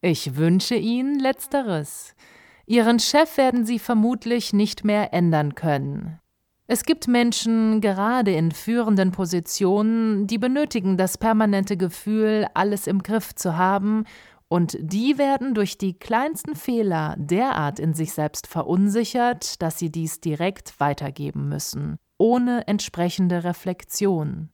Ich 0.00 0.36
wünsche 0.36 0.74
Ihnen 0.74 1.18
letzteres. 1.18 2.14
Ihren 2.66 2.98
Chef 2.98 3.36
werden 3.36 3.64
Sie 3.64 3.78
vermutlich 3.78 4.52
nicht 4.52 4.84
mehr 4.84 5.12
ändern 5.12 5.54
können. 5.54 6.18
Es 6.66 6.84
gibt 6.84 7.06
Menschen, 7.06 7.80
gerade 7.80 8.32
in 8.32 8.50
führenden 8.50 9.10
Positionen, 9.12 10.26
die 10.26 10.38
benötigen 10.38 10.96
das 10.96 11.18
permanente 11.18 11.76
Gefühl, 11.76 12.46
alles 12.54 12.86
im 12.86 13.02
Griff 13.02 13.34
zu 13.34 13.56
haben, 13.56 14.04
und 14.52 14.76
die 14.78 15.16
werden 15.16 15.54
durch 15.54 15.78
die 15.78 15.98
kleinsten 15.98 16.54
Fehler 16.54 17.16
derart 17.16 17.78
in 17.78 17.94
sich 17.94 18.12
selbst 18.12 18.46
verunsichert, 18.46 19.62
dass 19.62 19.78
sie 19.78 19.90
dies 19.90 20.20
direkt 20.20 20.78
weitergeben 20.78 21.48
müssen, 21.48 21.96
ohne 22.18 22.68
entsprechende 22.68 23.44
Reflexion. 23.44 24.50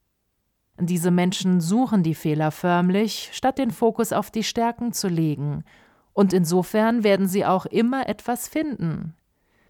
Diese 0.78 1.10
Menschen 1.10 1.60
suchen 1.60 2.04
die 2.04 2.14
Fehler 2.14 2.52
förmlich, 2.52 3.30
statt 3.32 3.58
den 3.58 3.72
Fokus 3.72 4.12
auf 4.12 4.30
die 4.30 4.44
Stärken 4.44 4.92
zu 4.92 5.08
legen, 5.08 5.64
und 6.12 6.32
insofern 6.32 7.02
werden 7.02 7.26
sie 7.26 7.44
auch 7.44 7.66
immer 7.66 8.08
etwas 8.08 8.46
finden, 8.46 9.16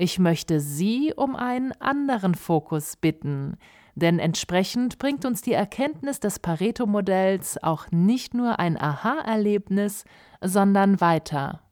ich 0.00 0.20
möchte 0.20 0.60
Sie 0.60 1.12
um 1.16 1.34
einen 1.36 1.72
anderen 1.80 2.36
Fokus 2.36 2.96
bitten, 2.96 3.56
denn 3.98 4.18
entsprechend 4.18 4.98
bringt 4.98 5.24
uns 5.24 5.42
die 5.42 5.52
Erkenntnis 5.52 6.20
des 6.20 6.38
Pareto-Modells 6.38 7.62
auch 7.62 7.90
nicht 7.90 8.34
nur 8.34 8.58
ein 8.58 8.80
Aha-Erlebnis, 8.80 10.04
sondern 10.40 11.00
weiter. 11.00 11.62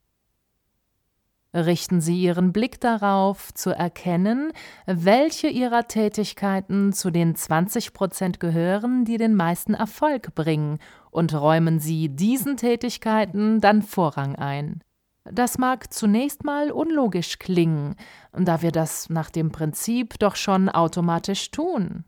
Richten 1.53 2.01
Sie 2.01 2.21
Ihren 2.21 2.53
Blick 2.53 2.79
darauf, 2.81 3.53
zu 3.53 3.71
erkennen, 3.71 4.51
welche 4.85 5.47
Ihrer 5.47 5.87
Tätigkeiten 5.87 6.93
zu 6.93 7.09
den 7.09 7.35
20 7.35 7.93
Prozent 7.93 8.39
gehören, 8.39 9.05
die 9.05 9.17
den 9.17 9.33
meisten 9.33 9.73
Erfolg 9.73 10.35
bringen, 10.35 10.77
und 11.09 11.33
räumen 11.33 11.79
Sie 11.79 12.09
diesen 12.09 12.57
Tätigkeiten 12.57 13.59
dann 13.59 13.81
Vorrang 13.81 14.35
ein. 14.35 14.83
Das 15.31 15.57
mag 15.57 15.91
zunächst 15.91 16.43
mal 16.43 16.71
unlogisch 16.71 17.39
klingen, 17.39 17.95
da 18.33 18.61
wir 18.61 18.71
das 18.71 19.09
nach 19.09 19.29
dem 19.29 19.51
Prinzip 19.51 20.19
doch 20.19 20.35
schon 20.35 20.69
automatisch 20.69 21.51
tun. 21.51 22.05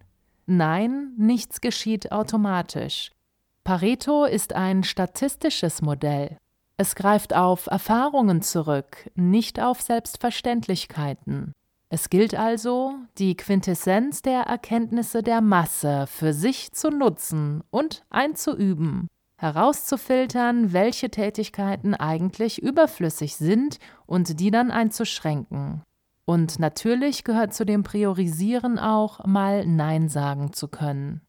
Nein, 0.52 1.14
nichts 1.16 1.62
geschieht 1.62 2.12
automatisch. 2.12 3.12
Pareto 3.64 4.26
ist 4.26 4.54
ein 4.54 4.84
statistisches 4.84 5.84
Modell. 5.84 6.38
Es 6.76 6.96
greift 6.96 7.36
auf 7.36 7.68
Erfahrungen 7.68 8.42
zurück, 8.42 9.12
nicht 9.14 9.60
auf 9.60 9.80
Selbstverständlichkeiten. 9.82 11.54
Es 11.90 12.10
gilt 12.10 12.34
also, 12.34 12.96
die 13.20 13.38
Quintessenz 13.38 14.24
der 14.24 14.42
Erkenntnisse 14.42 15.22
der 15.22 15.42
Masse 15.42 16.08
für 16.08 16.34
sich 16.34 16.72
zu 16.72 16.90
nutzen 16.90 17.64
und 17.70 18.02
einzuüben 18.10 19.08
herauszufiltern, 19.40 20.74
welche 20.74 21.10
Tätigkeiten 21.10 21.96
eigentlich 21.96 22.62
überflüssig 22.62 23.38
sind 23.38 23.80
und 24.06 24.40
die 24.40 24.52
dann 24.52 24.70
einzuschränken. 24.70 25.82
Und 26.30 26.60
natürlich 26.60 27.24
gehört 27.24 27.56
zu 27.56 27.66
dem 27.66 27.82
Priorisieren 27.82 28.78
auch, 28.78 29.26
mal 29.26 29.66
Nein 29.66 30.10
sagen 30.10 30.54
zu 30.54 30.68
können. 30.68 31.22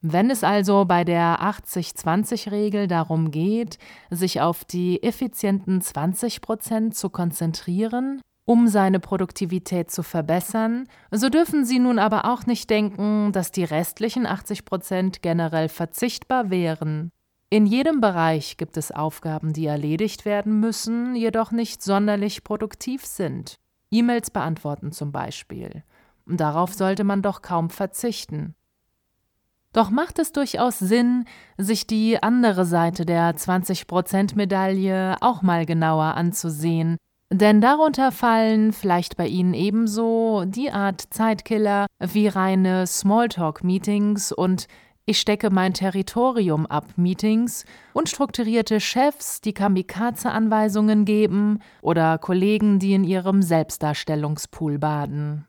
Wenn 0.00 0.30
es 0.30 0.44
also 0.44 0.84
bei 0.84 1.02
der 1.02 1.40
80-20-Regel 1.40 2.86
darum 2.86 3.32
geht, 3.32 3.78
sich 4.08 4.40
auf 4.40 4.64
die 4.64 5.02
effizienten 5.02 5.80
20 5.80 6.40
Prozent 6.40 6.94
zu 6.94 7.10
konzentrieren, 7.10 8.20
um 8.44 8.68
seine 8.68 9.00
Produktivität 9.00 9.90
zu 9.90 10.04
verbessern, 10.04 10.86
so 11.10 11.28
dürfen 11.28 11.64
Sie 11.64 11.80
nun 11.80 11.98
aber 11.98 12.26
auch 12.26 12.46
nicht 12.46 12.70
denken, 12.70 13.32
dass 13.32 13.50
die 13.50 13.64
restlichen 13.64 14.24
80 14.24 14.66
Prozent 14.66 15.20
generell 15.20 15.68
verzichtbar 15.68 16.48
wären. 16.48 17.10
In 17.48 17.66
jedem 17.66 18.00
Bereich 18.00 18.56
gibt 18.56 18.76
es 18.76 18.92
Aufgaben, 18.92 19.52
die 19.52 19.66
erledigt 19.66 20.24
werden 20.24 20.60
müssen, 20.60 21.16
jedoch 21.16 21.50
nicht 21.50 21.82
sonderlich 21.82 22.44
produktiv 22.44 23.04
sind. 23.04 23.58
E-Mails 23.90 24.30
beantworten 24.30 24.92
zum 24.92 25.12
Beispiel. 25.12 25.82
Darauf 26.26 26.74
sollte 26.74 27.04
man 27.04 27.22
doch 27.22 27.42
kaum 27.42 27.70
verzichten. 27.70 28.54
Doch 29.72 29.90
macht 29.90 30.18
es 30.18 30.32
durchaus 30.32 30.78
Sinn, 30.78 31.24
sich 31.56 31.86
die 31.86 32.22
andere 32.22 32.64
Seite 32.64 33.06
der 33.06 33.36
20%-Medaille 33.36 35.16
auch 35.20 35.42
mal 35.42 35.64
genauer 35.64 36.16
anzusehen, 36.16 36.96
denn 37.32 37.60
darunter 37.60 38.10
fallen 38.10 38.72
vielleicht 38.72 39.16
bei 39.16 39.28
Ihnen 39.28 39.54
ebenso 39.54 40.44
die 40.46 40.72
Art 40.72 41.00
Zeitkiller 41.10 41.86
wie 42.00 42.26
reine 42.26 42.88
Smalltalk-Meetings 42.88 44.32
und 44.32 44.66
ich 45.10 45.20
stecke 45.20 45.50
mein 45.50 45.74
Territorium 45.74 46.66
ab 46.66 46.86
Meetings 46.94 47.64
und 47.94 48.08
strukturierte 48.08 48.78
Chefs, 48.78 49.40
die 49.40 49.52
Kamikaze-Anweisungen 49.52 51.04
geben 51.04 51.58
oder 51.82 52.16
Kollegen, 52.18 52.78
die 52.78 52.94
in 52.94 53.02
ihrem 53.02 53.42
Selbstdarstellungspool 53.42 54.78
baden. 54.78 55.46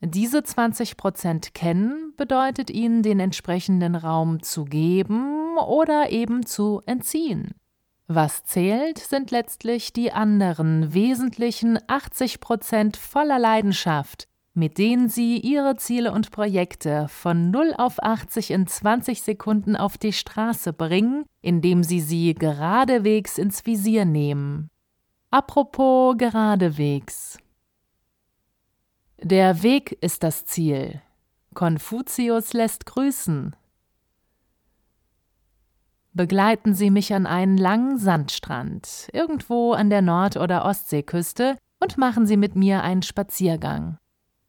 Diese 0.00 0.42
20 0.42 0.96
Prozent 0.96 1.52
kennen 1.52 2.14
bedeutet 2.16 2.70
ihnen, 2.70 3.02
den 3.02 3.20
entsprechenden 3.20 3.96
Raum 3.96 4.42
zu 4.42 4.64
geben 4.64 5.58
oder 5.58 6.08
eben 6.08 6.46
zu 6.46 6.80
entziehen. 6.86 7.54
Was 8.06 8.44
zählt, 8.44 8.98
sind 8.98 9.30
letztlich 9.30 9.92
die 9.92 10.10
anderen 10.10 10.94
wesentlichen 10.94 11.78
80 11.86 12.40
Prozent 12.40 12.96
voller 12.96 13.38
Leidenschaft, 13.38 14.26
mit 14.56 14.78
denen 14.78 15.10
Sie 15.10 15.38
Ihre 15.38 15.76
Ziele 15.76 16.12
und 16.12 16.30
Projekte 16.30 17.08
von 17.08 17.50
0 17.50 17.74
auf 17.76 18.02
80 18.02 18.50
in 18.52 18.66
20 18.66 19.20
Sekunden 19.20 19.76
auf 19.76 19.98
die 19.98 20.14
Straße 20.14 20.72
bringen, 20.72 21.26
indem 21.42 21.82
Sie 21.82 22.00
sie 22.00 22.34
geradewegs 22.34 23.36
ins 23.36 23.66
Visier 23.66 24.06
nehmen. 24.06 24.70
Apropos 25.30 26.16
geradewegs. 26.16 27.36
Der 29.22 29.62
Weg 29.62 29.92
ist 30.00 30.22
das 30.22 30.46
Ziel. 30.46 31.02
Konfuzius 31.52 32.54
lässt 32.54 32.86
grüßen. 32.86 33.54
begleiten 36.14 36.72
Sie 36.72 36.90
mich 36.90 37.12
an 37.12 37.26
einen 37.26 37.58
langen 37.58 37.98
Sandstrand, 37.98 39.08
irgendwo 39.12 39.72
an 39.72 39.90
der 39.90 40.00
Nord- 40.00 40.38
oder 40.38 40.64
Ostseeküste, 40.64 41.58
und 41.78 41.98
machen 41.98 42.24
Sie 42.24 42.38
mit 42.38 42.56
mir 42.56 42.82
einen 42.82 43.02
Spaziergang. 43.02 43.98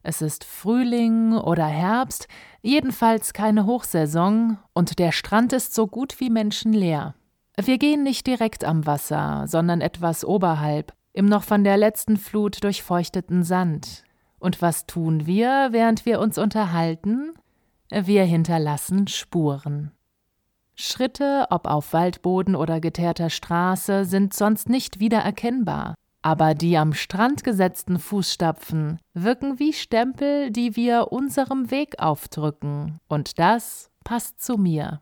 Es 0.08 0.22
ist 0.22 0.46
Frühling 0.46 1.34
oder 1.34 1.66
Herbst, 1.66 2.30
jedenfalls 2.62 3.34
keine 3.34 3.66
Hochsaison, 3.66 4.58
und 4.72 5.00
der 5.00 5.12
Strand 5.12 5.52
ist 5.52 5.76
so 5.76 5.86
gut 5.86 6.22
wie 6.22 6.30
menschenleer. 6.30 7.14
Wir 7.62 7.78
gehen 7.78 8.04
nicht 8.04 8.26
direkt 8.26 8.64
am 8.64 8.86
Wasser, 8.86 9.44
sondern 9.48 9.82
etwas 9.82 10.24
oberhalb, 10.24 10.94
im 11.12 11.26
noch 11.26 11.44
von 11.44 11.66
der 11.66 11.76
letzten 11.76 12.16
Flut 12.16 12.64
durchfeuchteten 12.64 13.44
Sand. 13.44 14.06
Und 14.40 14.62
was 14.62 14.86
tun 14.86 15.26
wir, 15.26 15.68
während 15.72 16.06
wir 16.06 16.22
uns 16.22 16.38
unterhalten? 16.38 17.34
Wir 17.90 18.24
hinterlassen 18.24 19.10
Spuren. 19.10 19.92
Schritte, 20.74 21.48
ob 21.50 21.68
auf 21.68 21.92
Waldboden 21.92 22.56
oder 22.56 22.80
geteerter 22.80 23.30
Straße, 23.30 24.06
sind 24.06 24.34
sonst 24.34 24.70
nicht 24.70 25.02
wiedererkennbar, 25.02 25.96
aber 26.28 26.56
die 26.56 26.78
am 26.78 26.92
Strand 26.92 27.46
gesetzten 27.46 28.00
Fußstapfen 28.00 29.00
wirken 29.14 29.60
wie 29.60 29.72
Stempel, 29.72 30.52
die 30.52 30.76
wir 30.76 31.14
unserem 31.14 31.72
Weg 31.72 32.00
aufdrücken, 32.00 33.00
und 33.08 33.40
das 33.40 33.90
passt 34.04 34.44
zu 34.44 34.58
mir. 34.58 35.00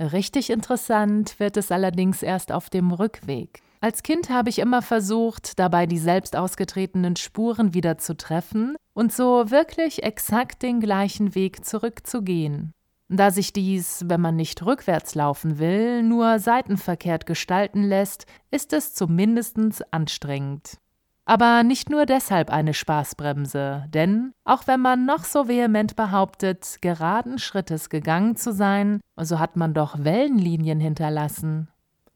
Richtig 0.00 0.48
interessant 0.48 1.38
wird 1.38 1.58
es 1.58 1.70
allerdings 1.70 2.22
erst 2.22 2.52
auf 2.52 2.70
dem 2.70 2.90
Rückweg. 2.90 3.60
Als 3.82 4.02
Kind 4.02 4.30
habe 4.30 4.48
ich 4.48 4.60
immer 4.60 4.80
versucht, 4.80 5.58
dabei 5.58 5.84
die 5.84 5.98
selbst 5.98 6.36
ausgetretenen 6.36 7.16
Spuren 7.16 7.74
wieder 7.74 7.98
zu 7.98 8.16
treffen 8.16 8.76
und 8.94 9.12
so 9.12 9.50
wirklich 9.50 10.04
exakt 10.04 10.62
den 10.62 10.80
gleichen 10.80 11.34
Weg 11.34 11.66
zurückzugehen. 11.66 12.72
Da 13.08 13.30
sich 13.30 13.52
dies, 13.52 14.04
wenn 14.06 14.20
man 14.20 14.34
nicht 14.34 14.64
rückwärts 14.64 15.14
laufen 15.14 15.58
will, 15.58 16.02
nur 16.02 16.40
seitenverkehrt 16.40 17.24
gestalten 17.24 17.84
lässt, 17.84 18.26
ist 18.50 18.72
es 18.72 18.94
zumindest 18.94 19.56
anstrengend. 19.92 20.78
Aber 21.24 21.64
nicht 21.64 21.90
nur 21.90 22.06
deshalb 22.06 22.50
eine 22.50 22.72
Spaßbremse, 22.72 23.86
denn 23.88 24.32
auch 24.44 24.66
wenn 24.66 24.80
man 24.80 25.06
noch 25.06 25.24
so 25.24 25.48
vehement 25.48 25.96
behauptet, 25.96 26.78
geraden 26.80 27.38
Schrittes 27.38 27.90
gegangen 27.90 28.36
zu 28.36 28.52
sein, 28.52 29.00
so 29.16 29.38
hat 29.40 29.56
man 29.56 29.74
doch 29.74 30.04
Wellenlinien 30.04 30.78
hinterlassen. 30.78 31.68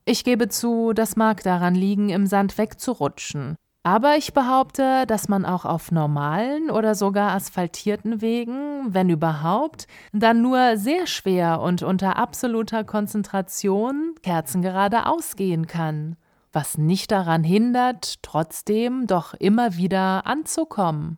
Ich 0.05 0.25
gebe 0.25 0.49
zu, 0.49 0.93
das 0.93 1.17
mag 1.17 1.43
daran 1.43 1.75
liegen, 1.75 2.09
im 2.09 2.27
Sand 2.27 2.57
wegzurutschen. 2.57 3.57
Aber 3.83 4.17
ich 4.17 4.35
behaupte, 4.35 5.07
dass 5.07 5.29
man 5.29 5.47
auch 5.47 5.65
auf 5.65 5.91
normalen 5.91 6.71
oder 6.71 6.95
sogar 6.95 7.33
asphaltierten 7.33 8.21
Wegen, 8.21 8.93
wenn 8.93 9.09
überhaupt, 9.09 9.87
dann 10.13 10.43
nur 10.43 10.77
sehr 10.77 11.07
schwer 11.07 11.61
und 11.63 11.83
unter 11.83 12.17
absoluter 12.17 12.85
Konzentration 12.85 14.15
kerzengerade 14.23 15.07
ausgehen 15.07 15.67
kann, 15.67 16.17
was 16.53 16.77
nicht 16.77 17.11
daran 17.11 17.43
hindert, 17.43 18.23
trotzdem 18.23 19.07
doch 19.07 19.33
immer 19.33 19.77
wieder 19.77 20.27
anzukommen. 20.27 21.17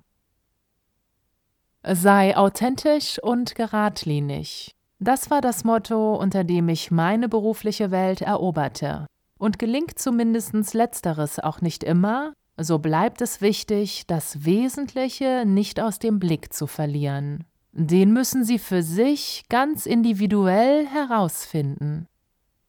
Sei 1.82 2.36
authentisch 2.36 3.18
und 3.20 3.56
geradlinig. 3.56 4.76
Das 5.00 5.32
war 5.32 5.40
das 5.40 5.64
Motto, 5.64 6.14
unter 6.14 6.44
dem 6.44 6.68
ich 6.68 6.92
meine 6.92 7.28
berufliche 7.28 7.90
Welt 7.90 8.20
eroberte. 8.20 9.06
Und 9.36 9.58
gelingt 9.58 9.98
zumindest 9.98 10.74
letzteres 10.74 11.40
auch 11.40 11.60
nicht 11.60 11.82
immer, 11.82 12.34
so 12.64 12.78
bleibt 12.78 13.20
es 13.20 13.40
wichtig, 13.40 14.06
das 14.06 14.44
Wesentliche 14.44 15.44
nicht 15.46 15.80
aus 15.80 15.98
dem 15.98 16.18
Blick 16.18 16.52
zu 16.52 16.66
verlieren. 16.66 17.44
Den 17.72 18.12
müssen 18.12 18.44
Sie 18.44 18.58
für 18.58 18.82
sich 18.82 19.44
ganz 19.48 19.86
individuell 19.86 20.86
herausfinden. 20.86 22.06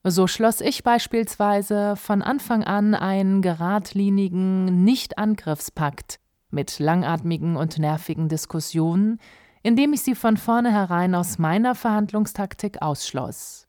So 0.03 0.27
schloss 0.27 0.59
ich 0.59 0.83
beispielsweise 0.83 1.95
von 1.95 2.21
Anfang 2.21 2.63
an 2.63 2.93
einen 2.93 3.41
geradlinigen 3.41 4.83
Nicht-Angriffspakt 4.83 6.19
mit 6.49 6.79
langatmigen 6.79 7.55
und 7.55 7.79
nervigen 7.79 8.29
Diskussionen, 8.29 9.19
indem 9.63 9.93
ich 9.93 10.01
sie 10.01 10.15
von 10.15 10.37
vornherein 10.37 11.15
aus 11.15 11.39
meiner 11.39 11.73
Verhandlungstaktik 11.73 12.81
ausschloss. 12.81 13.67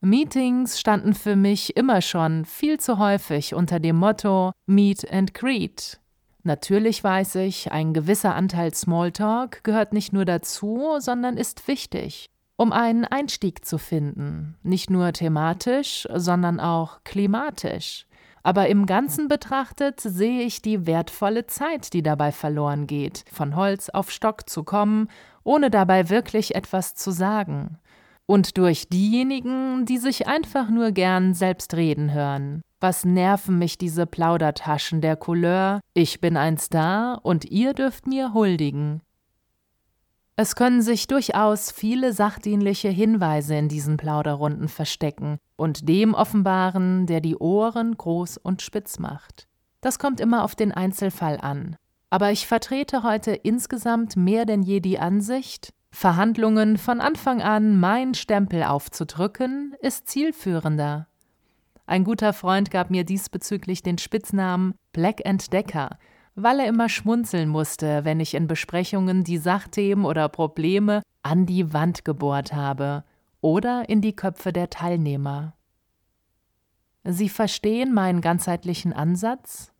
Meetings 0.00 0.78
standen 0.78 1.12
für 1.12 1.34
mich 1.34 1.76
immer 1.76 2.02
schon 2.02 2.44
viel 2.44 2.78
zu 2.78 2.98
häufig 2.98 3.54
unter 3.54 3.80
dem 3.80 3.96
Motto 3.96 4.52
Meet 4.66 5.10
and 5.12 5.34
Greet. 5.34 5.98
Natürlich 6.44 7.02
weiß 7.02 7.34
ich, 7.36 7.72
ein 7.72 7.92
gewisser 7.94 8.36
Anteil 8.36 8.72
Smalltalk 8.72 9.64
gehört 9.64 9.92
nicht 9.92 10.12
nur 10.12 10.24
dazu, 10.24 10.98
sondern 11.00 11.36
ist 11.36 11.66
wichtig, 11.66 12.26
um 12.56 12.72
einen 12.72 13.06
Einstieg 13.06 13.64
zu 13.64 13.76
finden, 13.76 14.56
nicht 14.62 14.88
nur 14.88 15.12
thematisch, 15.12 16.06
sondern 16.14 16.60
auch 16.60 17.02
klimatisch. 17.02 18.06
Aber 18.44 18.68
im 18.68 18.86
Ganzen 18.86 19.26
betrachtet 19.26 20.00
sehe 20.00 20.42
ich 20.42 20.62
die 20.62 20.86
wertvolle 20.86 21.46
Zeit, 21.46 21.92
die 21.92 22.04
dabei 22.04 22.30
verloren 22.30 22.86
geht, 22.86 23.24
von 23.32 23.56
Holz 23.56 23.88
auf 23.88 24.12
Stock 24.12 24.48
zu 24.48 24.62
kommen, 24.62 25.08
ohne 25.42 25.70
dabei 25.70 26.08
wirklich 26.08 26.54
etwas 26.54 26.94
zu 26.94 27.10
sagen. 27.10 27.78
Und 28.30 28.58
durch 28.58 28.90
diejenigen, 28.90 29.86
die 29.86 29.96
sich 29.96 30.26
einfach 30.26 30.68
nur 30.68 30.92
gern 30.92 31.32
selbst 31.32 31.72
reden 31.72 32.12
hören. 32.12 32.60
Was 32.78 33.06
nerven 33.06 33.58
mich 33.58 33.78
diese 33.78 34.04
Plaudertaschen 34.04 35.00
der 35.00 35.16
Couleur, 35.16 35.80
ich 35.94 36.20
bin 36.20 36.36
ein 36.36 36.58
Star 36.58 37.20
und 37.22 37.46
ihr 37.46 37.72
dürft 37.72 38.06
mir 38.06 38.34
huldigen. 38.34 39.00
Es 40.36 40.56
können 40.56 40.82
sich 40.82 41.06
durchaus 41.06 41.70
viele 41.70 42.12
sachdienliche 42.12 42.90
Hinweise 42.90 43.56
in 43.56 43.70
diesen 43.70 43.96
Plauderrunden 43.96 44.68
verstecken 44.68 45.38
und 45.56 45.88
dem 45.88 46.12
offenbaren, 46.12 47.06
der 47.06 47.22
die 47.22 47.36
Ohren 47.36 47.96
groß 47.96 48.36
und 48.36 48.60
spitz 48.60 48.98
macht. 48.98 49.48
Das 49.80 49.98
kommt 49.98 50.20
immer 50.20 50.44
auf 50.44 50.54
den 50.54 50.70
Einzelfall 50.70 51.38
an. 51.40 51.76
Aber 52.10 52.30
ich 52.30 52.46
vertrete 52.46 53.02
heute 53.04 53.32
insgesamt 53.32 54.16
mehr 54.16 54.44
denn 54.44 54.62
je 54.62 54.80
die 54.80 54.98
Ansicht, 54.98 55.72
Verhandlungen 55.90 56.76
von 56.76 57.00
Anfang 57.00 57.42
an 57.42 57.80
meinen 57.80 58.14
Stempel 58.14 58.62
aufzudrücken, 58.62 59.74
ist 59.80 60.08
zielführender. 60.08 61.08
Ein 61.86 62.04
guter 62.04 62.32
Freund 62.32 62.70
gab 62.70 62.90
mir 62.90 63.04
diesbezüglich 63.04 63.82
den 63.82 63.98
Spitznamen 63.98 64.74
Black 64.92 65.26
and 65.26 65.52
Decker, 65.52 65.98
weil 66.34 66.60
er 66.60 66.68
immer 66.68 66.88
schmunzeln 66.88 67.48
musste, 67.48 68.04
wenn 68.04 68.20
ich 68.20 68.34
in 68.34 68.46
Besprechungen 68.46 69.24
die 69.24 69.38
Sachthemen 69.38 70.04
oder 70.04 70.28
Probleme 70.28 71.02
an 71.22 71.46
die 71.46 71.72
Wand 71.72 72.04
gebohrt 72.04 72.52
habe 72.52 73.04
oder 73.40 73.88
in 73.88 74.00
die 74.00 74.14
Köpfe 74.14 74.52
der 74.52 74.70
Teilnehmer. 74.70 75.54
Sie 77.04 77.28
verstehen 77.28 77.94
meinen 77.94 78.20
ganzheitlichen 78.20 78.92
Ansatz? 78.92 79.72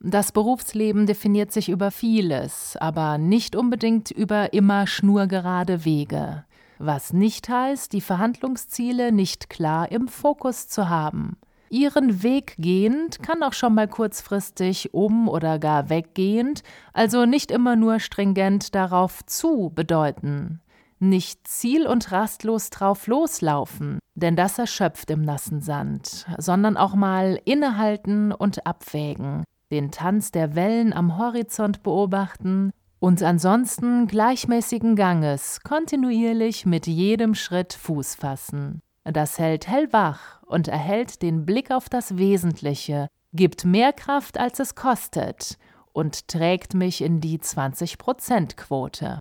Das 0.00 0.30
Berufsleben 0.30 1.06
definiert 1.06 1.52
sich 1.52 1.68
über 1.68 1.90
vieles, 1.90 2.76
aber 2.78 3.18
nicht 3.18 3.56
unbedingt 3.56 4.10
über 4.10 4.52
immer 4.52 4.86
schnurgerade 4.86 5.84
Wege, 5.84 6.44
was 6.78 7.12
nicht 7.12 7.48
heißt, 7.48 7.92
die 7.92 8.02
Verhandlungsziele 8.02 9.10
nicht 9.10 9.48
klar 9.48 9.90
im 9.90 10.08
Fokus 10.08 10.68
zu 10.68 10.90
haben. 10.90 11.38
Ihren 11.70 12.22
Weg 12.22 12.54
gehend 12.58 13.22
kann 13.22 13.42
auch 13.42 13.54
schon 13.54 13.74
mal 13.74 13.88
kurzfristig 13.88 14.94
um 14.94 15.28
oder 15.28 15.58
gar 15.58 15.88
weggehend, 15.88 16.62
also 16.92 17.26
nicht 17.26 17.50
immer 17.50 17.74
nur 17.74 17.98
stringent 17.98 18.74
darauf 18.74 19.24
zu 19.26 19.72
bedeuten. 19.74 20.60
Nicht 20.98 21.48
ziel- 21.48 21.86
und 21.86 22.12
rastlos 22.12 22.70
drauf 22.70 23.06
loslaufen, 23.06 23.98
denn 24.14 24.36
das 24.36 24.58
erschöpft 24.58 25.10
im 25.10 25.22
nassen 25.22 25.60
Sand, 25.60 26.26
sondern 26.38 26.76
auch 26.76 26.94
mal 26.94 27.40
innehalten 27.44 28.32
und 28.32 28.66
abwägen, 28.66 29.44
den 29.70 29.90
Tanz 29.90 30.30
der 30.30 30.54
Wellen 30.54 30.92
am 30.92 31.18
Horizont 31.18 31.82
beobachten 31.82 32.72
und 32.98 33.22
ansonsten 33.22 34.06
gleichmäßigen 34.06 34.96
Ganges 34.96 35.60
kontinuierlich 35.62 36.66
mit 36.66 36.86
jedem 36.86 37.34
Schritt 37.34 37.72
Fuß 37.72 38.14
fassen. 38.14 38.82
Das 39.04 39.38
hält 39.38 39.68
hellwach 39.68 40.42
und 40.42 40.68
erhält 40.68 41.22
den 41.22 41.46
Blick 41.46 41.70
auf 41.70 41.88
das 41.88 42.16
Wesentliche, 42.16 43.08
gibt 43.32 43.64
mehr 43.64 43.92
Kraft, 43.92 44.38
als 44.38 44.58
es 44.58 44.74
kostet 44.74 45.58
und 45.92 46.28
trägt 46.28 46.74
mich 46.74 47.02
in 47.02 47.20
die 47.20 47.38
20-Prozent-Quote. 47.38 49.18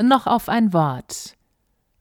Noch 0.00 0.26
auf 0.26 0.48
ein 0.48 0.72
Wort. 0.72 1.36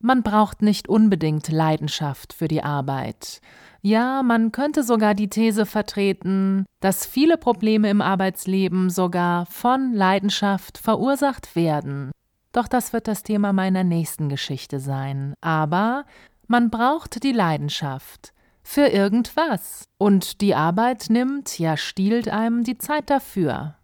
Man 0.06 0.22
braucht 0.22 0.62
nicht 0.62 0.90
unbedingt 0.90 1.48
Leidenschaft 1.48 2.34
für 2.34 2.50
die 2.50 2.62
Arbeit. 2.62 3.40
Ja, 3.82 4.22
man 4.22 4.52
könnte 4.52 4.84
sogar 4.84 5.14
die 5.14 5.30
These 5.30 5.66
vertreten, 5.66 6.66
dass 6.82 7.06
viele 7.06 7.38
Probleme 7.38 7.90
im 7.90 8.02
Arbeitsleben 8.02 8.90
sogar 8.90 9.46
von 9.46 9.94
Leidenschaft 9.94 10.78
verursacht 10.78 11.56
werden. 11.56 12.12
Doch 12.52 12.68
das 12.68 12.92
wird 12.92 13.08
das 13.08 13.24
Thema 13.24 13.54
meiner 13.54 13.86
nächsten 13.86 14.28
Geschichte 14.28 14.82
sein. 14.82 15.36
Aber 15.40 16.04
man 16.48 16.70
braucht 16.70 17.24
die 17.24 17.32
Leidenschaft 17.32 18.34
für 18.62 18.88
irgendwas. 18.88 19.86
Und 19.98 20.42
die 20.42 20.54
Arbeit 20.54 21.06
nimmt, 21.08 21.60
ja 21.60 21.78
stiehlt 21.78 22.28
einem 22.28 22.66
die 22.66 22.78
Zeit 22.78 23.10
dafür. 23.10 23.76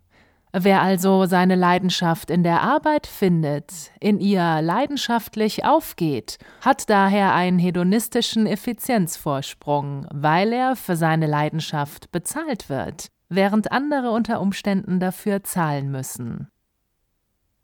Wer 0.52 0.82
also 0.82 1.26
seine 1.26 1.56
Leidenschaft 1.56 2.32
in 2.32 2.42
der 2.42 2.64
Arbeit 2.64 3.06
findet, 3.06 3.92
in 4.00 4.20
ihr 4.20 4.62
leidenschaftlich 4.64 5.64
aufgeht, 5.64 6.40
hat 6.62 6.90
daher 6.90 7.36
einen 7.36 7.60
hedonistischen 7.60 8.48
Effizienzvorsprung, 8.48 10.08
weil 10.12 10.52
er 10.52 10.76
für 10.76 10.96
seine 10.96 11.28
Leidenschaft 11.28 12.12
bezahlt 12.12 12.68
wird, 12.68 13.10
während 13.30 13.72
andere 13.72 14.10
unter 14.10 14.42
Umständen 14.42 15.00
dafür 15.00 15.44
zahlen 15.44 15.92
müssen. 15.92 16.48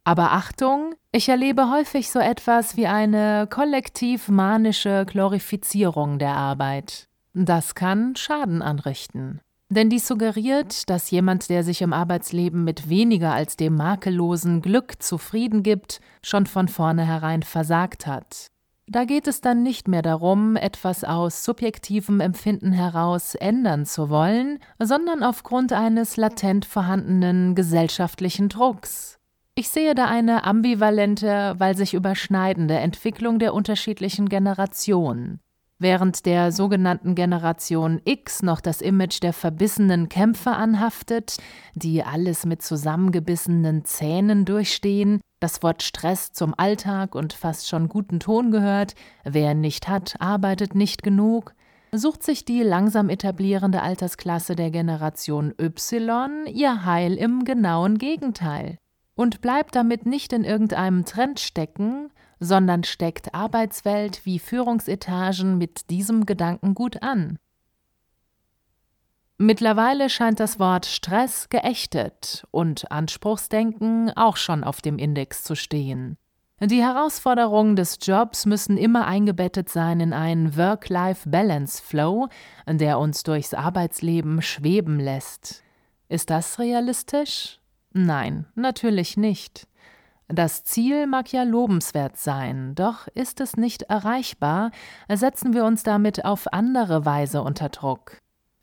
Aber 0.03 0.33
Achtung, 0.33 0.93
ich 1.11 1.29
erlebe 1.29 1.71
häufig 1.71 2.11
so 2.11 2.19
etwas 2.19 2.77
wie 2.77 2.85
eine 2.85 3.47
kollektiv 3.49 4.29
manische 4.29 5.05
Glorifizierung 5.07 6.19
der 6.19 6.35
Arbeit. 6.35 7.07
Das 7.33 7.73
kann 7.73 8.15
Schaden 8.15 8.61
anrichten. 8.61 9.41
Denn 9.69 9.89
dies 9.89 10.07
suggeriert, 10.07 10.89
dass 10.89 11.09
jemand, 11.09 11.49
der 11.49 11.63
sich 11.63 11.81
im 11.81 11.91
Arbeitsleben 11.91 12.63
mit 12.63 12.87
weniger 12.87 13.33
als 13.33 13.57
dem 13.57 13.75
makellosen 13.75 14.61
Glück 14.61 15.01
zufrieden 15.01 15.63
gibt, 15.63 16.01
schon 16.21 16.45
von 16.45 16.67
vornherein 16.67 17.41
versagt 17.41 18.05
hat. 18.05 18.47
Da 18.87 19.05
geht 19.05 19.27
es 19.27 19.41
dann 19.41 19.63
nicht 19.63 19.87
mehr 19.87 20.03
darum, 20.03 20.55
etwas 20.55 21.03
aus 21.03 21.43
subjektivem 21.43 22.19
Empfinden 22.19 22.71
heraus 22.71 23.33
ändern 23.33 23.87
zu 23.87 24.11
wollen, 24.11 24.59
sondern 24.77 25.23
aufgrund 25.23 25.73
eines 25.73 26.17
latent 26.17 26.65
vorhandenen 26.65 27.55
gesellschaftlichen 27.55 28.47
Drucks. 28.47 29.17
Ich 29.55 29.69
sehe 29.69 29.95
da 29.95 30.05
eine 30.05 30.43
ambivalente, 30.43 31.55
weil 31.57 31.75
sich 31.75 31.95
überschneidende 31.95 32.75
Entwicklung 32.75 33.39
der 33.39 33.55
unterschiedlichen 33.55 34.29
Generationen. 34.29 35.39
Während 35.77 36.25
der 36.25 36.53
sogenannten 36.53 37.15
Generation 37.15 38.01
X 38.05 38.43
noch 38.43 38.61
das 38.61 38.79
Image 38.79 39.21
der 39.21 39.33
verbissenen 39.33 40.07
Kämpfer 40.07 40.55
anhaftet, 40.55 41.37
die 41.73 42.01
alles 42.01 42.45
mit 42.45 42.61
zusammengebissenen 42.61 43.83
Zähnen 43.83 44.45
durchstehen, 44.45 45.19
das 45.41 45.61
Wort 45.63 45.83
Stress 45.83 46.31
zum 46.31 46.53
Alltag 46.55 47.13
und 47.13 47.33
fast 47.33 47.67
schon 47.67 47.89
guten 47.89 48.21
Ton 48.21 48.51
gehört, 48.51 48.95
wer 49.25 49.53
nicht 49.53 49.89
hat, 49.89 50.15
arbeitet 50.19 50.75
nicht 50.75 51.03
genug, 51.03 51.53
sucht 51.91 52.23
sich 52.23 52.45
die 52.45 52.63
langsam 52.63 53.09
etablierende 53.09 53.81
Altersklasse 53.81 54.55
der 54.55 54.71
Generation 54.71 55.53
Y 55.59 56.47
ihr 56.47 56.85
Heil 56.85 57.15
im 57.15 57.43
genauen 57.43 57.97
Gegenteil 57.97 58.77
und 59.15 59.41
bleibt 59.41 59.75
damit 59.75 60.05
nicht 60.05 60.31
in 60.31 60.45
irgendeinem 60.45 61.03
Trend 61.03 61.39
stecken, 61.39 62.09
sondern 62.39 62.83
steckt 62.83 63.33
Arbeitswelt 63.33 64.25
wie 64.25 64.39
Führungsetagen 64.39 65.57
mit 65.57 65.89
diesem 65.89 66.25
Gedanken 66.25 66.73
gut 66.73 67.01
an. 67.01 67.39
Mittlerweile 69.37 70.09
scheint 70.09 70.39
das 70.39 70.59
Wort 70.59 70.85
Stress 70.85 71.49
geächtet 71.49 72.47
und 72.51 72.89
Anspruchsdenken 72.89 74.11
auch 74.15 74.37
schon 74.37 74.63
auf 74.63 74.81
dem 74.81 74.97
Index 74.97 75.43
zu 75.43 75.55
stehen. 75.55 76.17
Die 76.61 76.81
Herausforderungen 76.81 77.75
des 77.75 77.97
Jobs 78.01 78.45
müssen 78.45 78.77
immer 78.77 79.05
eingebettet 79.05 79.67
sein 79.67 79.99
in 79.99 80.13
einen 80.13 80.55
Work-Life-Balance-Flow, 80.55 82.29
der 82.65 82.97
uns 82.97 83.23
durchs 83.23 83.53
Arbeitsleben 83.53 84.41
schweben 84.41 84.97
lässt. 85.01 85.63
Ist 86.07 86.29
das 86.29 86.57
realistisch? 86.57 87.59
Nein, 87.91 88.45
natürlich 88.55 89.17
nicht. 89.17 89.67
Das 90.27 90.63
Ziel 90.63 91.05
mag 91.05 91.31
ja 91.31 91.43
lobenswert 91.43 92.17
sein, 92.17 92.73
doch 92.73 93.07
ist 93.13 93.41
es 93.41 93.57
nicht 93.57 93.83
erreichbar, 93.83 94.71
setzen 95.07 95.53
wir 95.53 95.65
uns 95.65 95.83
damit 95.83 96.25
auf 96.25 96.51
andere 96.51 97.05
Weise 97.05 97.43
unter 97.43 97.69
Druck. 97.69 98.17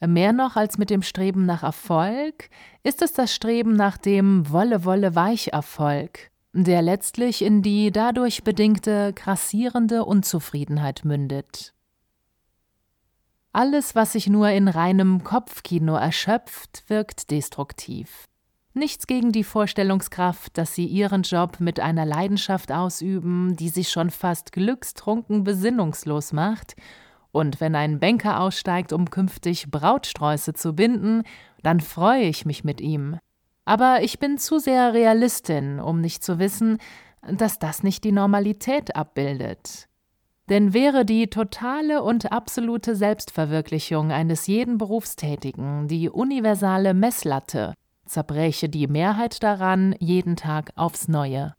Mehr 0.04 0.32
noch 0.32 0.56
als 0.56 0.78
mit 0.78 0.90
dem 0.90 1.02
Streben 1.02 1.46
nach 1.46 1.62
Erfolg 1.62 2.50
ist 2.82 3.02
es 3.02 3.12
das 3.12 3.32
Streben 3.32 3.76
nach 3.76 3.96
dem 3.96 4.50
Wolle-Wolle-Weich-Erfolg, 4.50 6.32
der 6.52 6.82
letztlich 6.82 7.42
in 7.42 7.62
die 7.62 7.92
dadurch 7.92 8.42
bedingte 8.42 9.12
grassierende 9.14 10.04
Unzufriedenheit 10.04 11.04
mündet. 11.04 11.72
Alles, 13.52 13.94
was 13.94 14.12
sich 14.12 14.28
nur 14.28 14.48
in 14.48 14.66
reinem 14.66 15.22
Kopfkino 15.22 15.94
erschöpft, 15.94 16.82
wirkt 16.88 17.30
destruktiv. 17.30 18.26
Nichts 18.74 19.06
gegen 19.06 19.32
die 19.32 19.44
Vorstellungskraft, 19.44 20.56
dass 20.56 20.74
sie 20.74 20.86
ihren 20.86 21.22
Job 21.22 21.60
mit 21.60 21.78
einer 21.78 22.06
Leidenschaft 22.06 22.72
ausüben, 22.72 23.54
die 23.54 23.68
sie 23.68 23.84
schon 23.84 24.08
fast 24.08 24.52
glückstrunken 24.52 25.44
besinnungslos 25.44 26.32
macht. 26.32 26.74
Und 27.32 27.60
wenn 27.60 27.74
ein 27.74 28.00
Banker 28.00 28.40
aussteigt, 28.40 28.94
um 28.94 29.10
künftig 29.10 29.70
Brautsträuße 29.70 30.54
zu 30.54 30.74
binden, 30.74 31.22
dann 31.62 31.80
freue 31.80 32.24
ich 32.24 32.46
mich 32.46 32.64
mit 32.64 32.80
ihm. 32.80 33.18
Aber 33.66 34.02
ich 34.02 34.18
bin 34.18 34.38
zu 34.38 34.58
sehr 34.58 34.94
Realistin, 34.94 35.78
um 35.78 36.00
nicht 36.00 36.24
zu 36.24 36.38
wissen, 36.38 36.78
dass 37.20 37.58
das 37.58 37.82
nicht 37.82 38.04
die 38.04 38.12
Normalität 38.12 38.96
abbildet. 38.96 39.86
Denn 40.48 40.72
wäre 40.72 41.04
die 41.04 41.28
totale 41.28 42.02
und 42.02 42.32
absolute 42.32 42.96
Selbstverwirklichung 42.96 44.12
eines 44.12 44.46
jeden 44.46 44.78
Berufstätigen 44.78 45.88
die 45.88 46.08
universale 46.08 46.94
Messlatte, 46.94 47.74
zerbräche 48.12 48.68
die 48.68 48.86
Mehrheit 48.86 49.42
daran 49.42 49.94
jeden 49.98 50.36
Tag 50.36 50.72
aufs 50.76 51.08
Neue. 51.08 51.54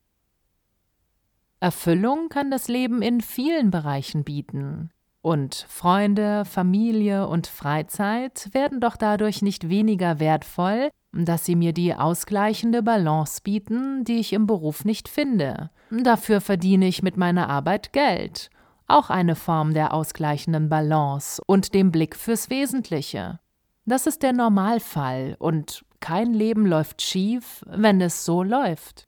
Erfüllung 1.59 2.29
kann 2.29 2.51
das 2.51 2.67
Leben 2.67 3.01
in 3.01 3.21
vielen 3.21 3.71
Bereichen 3.71 4.23
bieten. 4.23 4.91
Und 5.21 5.65
Freunde, 5.69 6.43
Familie 6.43 7.27
und 7.27 7.47
Freizeit 7.47 8.49
werden 8.51 8.81
doch 8.81 8.97
dadurch 8.97 9.41
nicht 9.41 9.69
weniger 9.69 10.19
wertvoll, 10.19 10.89
dass 11.13 11.45
sie 11.45 11.55
mir 11.55 11.71
die 11.71 11.95
ausgleichende 11.95 12.83
Balance 12.83 13.41
bieten, 13.41 14.03
die 14.03 14.19
ich 14.19 14.33
im 14.33 14.47
Beruf 14.47 14.83
nicht 14.83 15.07
finde. 15.07 15.69
Dafür 15.91 16.41
verdiene 16.41 16.87
ich 16.87 17.03
mit 17.03 17.15
meiner 17.15 17.49
Arbeit 17.49 17.93
Geld. 17.93 18.49
Auch 18.87 19.09
eine 19.09 19.35
Form 19.35 19.73
der 19.73 19.93
ausgleichenden 19.93 20.67
Balance 20.67 21.41
und 21.45 21.73
dem 21.73 21.91
Blick 21.91 22.17
fürs 22.17 22.49
Wesentliche. 22.49 23.39
Das 23.85 24.07
ist 24.07 24.23
der 24.23 24.33
Normalfall 24.33 25.35
und 25.39 25.85
kein 26.03 26.33
Leben 26.33 26.65
läuft 26.65 27.01
schief, 27.01 27.63
wenn 27.65 28.01
es 28.01 28.25
so 28.25 28.43
läuft. 28.43 29.07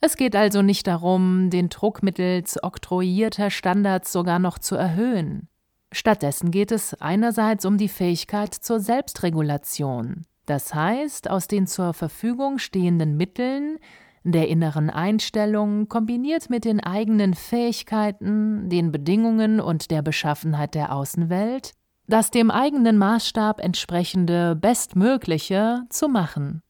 Es 0.00 0.16
geht 0.16 0.36
also 0.36 0.62
nicht 0.62 0.86
darum, 0.86 1.50
den 1.50 1.70
Druck 1.70 2.04
mittels 2.04 2.62
oktroyierter 2.62 3.50
Standards 3.50 4.12
sogar 4.12 4.38
noch 4.38 4.60
zu 4.60 4.76
erhöhen. 4.76 5.48
Stattdessen 5.90 6.52
geht 6.52 6.70
es 6.70 6.94
einerseits 7.00 7.64
um 7.64 7.78
die 7.78 7.88
Fähigkeit 7.88 8.54
zur 8.54 8.78
Selbstregulation, 8.78 10.24
das 10.46 10.72
heißt, 10.72 11.28
aus 11.28 11.48
den 11.48 11.66
zur 11.66 11.94
Verfügung 11.94 12.58
stehenden 12.58 13.16
Mitteln, 13.16 13.78
der 14.22 14.46
inneren 14.46 14.88
Einstellung 14.88 15.88
kombiniert 15.88 16.48
mit 16.48 16.64
den 16.64 16.78
eigenen 16.78 17.34
Fähigkeiten, 17.34 18.68
den 18.68 18.92
Bedingungen 18.92 19.58
und 19.58 19.90
der 19.90 20.02
Beschaffenheit 20.02 20.76
der 20.76 20.94
Außenwelt 20.94 21.72
das 22.06 22.30
dem 22.30 22.50
eigenen 22.50 22.98
Maßstab 22.98 23.60
entsprechende 23.60 24.56
Bestmögliche 24.56 25.84
zu 25.88 26.08
machen 26.08 26.62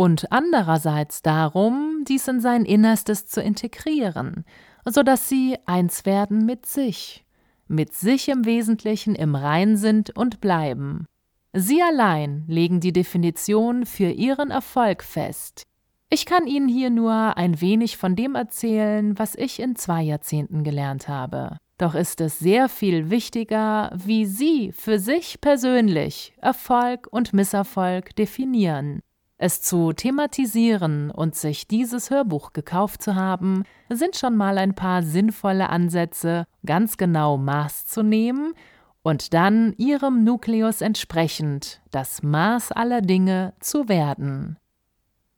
und 0.00 0.32
andererseits 0.32 1.20
darum, 1.20 2.04
dies 2.08 2.26
in 2.26 2.40
sein 2.40 2.64
Innerstes 2.64 3.26
zu 3.26 3.42
integrieren, 3.42 4.46
so 4.86 5.02
dass 5.02 5.28
sie 5.28 5.58
eins 5.66 6.06
werden 6.06 6.46
mit 6.46 6.64
sich, 6.64 7.26
mit 7.68 7.92
sich 7.92 8.28
im 8.30 8.46
Wesentlichen 8.46 9.14
im 9.14 9.34
Rein 9.34 9.76
sind 9.76 10.16
und 10.16 10.40
bleiben. 10.40 11.04
Sie 11.52 11.82
allein 11.82 12.44
legen 12.46 12.80
die 12.80 12.94
Definition 12.94 13.84
für 13.84 14.10
ihren 14.10 14.50
Erfolg 14.50 15.02
fest. 15.02 15.64
Ich 16.08 16.24
kann 16.24 16.46
Ihnen 16.46 16.68
hier 16.68 16.90
nur 16.90 17.36
ein 17.36 17.60
wenig 17.60 17.96
von 17.96 18.16
dem 18.16 18.34
erzählen, 18.34 19.18
was 19.18 19.34
ich 19.34 19.60
in 19.60 19.76
zwei 19.76 20.02
Jahrzehnten 20.02 20.64
gelernt 20.64 21.08
habe. 21.08 21.58
Doch 21.80 21.94
ist 21.94 22.20
es 22.20 22.38
sehr 22.38 22.68
viel 22.68 23.08
wichtiger, 23.08 23.90
wie 23.94 24.26
Sie 24.26 24.70
für 24.70 24.98
sich 24.98 25.40
persönlich 25.40 26.34
Erfolg 26.36 27.08
und 27.10 27.32
Misserfolg 27.32 28.14
definieren. 28.16 29.00
Es 29.38 29.62
zu 29.62 29.94
thematisieren 29.94 31.10
und 31.10 31.36
sich 31.36 31.66
dieses 31.66 32.10
Hörbuch 32.10 32.52
gekauft 32.52 33.00
zu 33.00 33.14
haben, 33.14 33.64
sind 33.88 34.16
schon 34.16 34.36
mal 34.36 34.58
ein 34.58 34.74
paar 34.74 35.02
sinnvolle 35.02 35.70
Ansätze, 35.70 36.46
ganz 36.66 36.98
genau 36.98 37.38
Maß 37.38 37.86
zu 37.86 38.02
nehmen 38.02 38.52
und 39.00 39.32
dann 39.32 39.72
ihrem 39.78 40.22
Nukleus 40.22 40.82
entsprechend 40.82 41.80
das 41.90 42.22
Maß 42.22 42.72
aller 42.72 43.00
Dinge 43.00 43.54
zu 43.58 43.88
werden. 43.88 44.58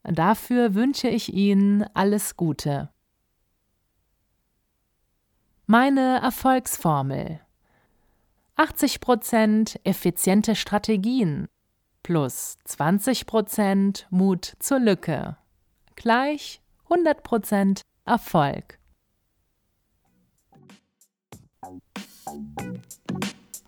Dafür 0.03 0.75
wünsche 0.75 1.07
ich 1.07 1.33
Ihnen 1.33 1.85
alles 1.95 2.37
Gute. 2.37 2.91
Meine 5.67 6.21
Erfolgsformel 6.21 7.41
80% 8.57 9.79
effiziente 9.85 10.57
Strategien 10.57 11.49
plus 12.03 12.59
20% 12.69 14.05
Mut 14.11 14.55
zur 14.59 14.81
Lücke 14.81 15.37
gleich 15.95 16.61
100% 16.91 17.83
Erfolg. 18.05 18.79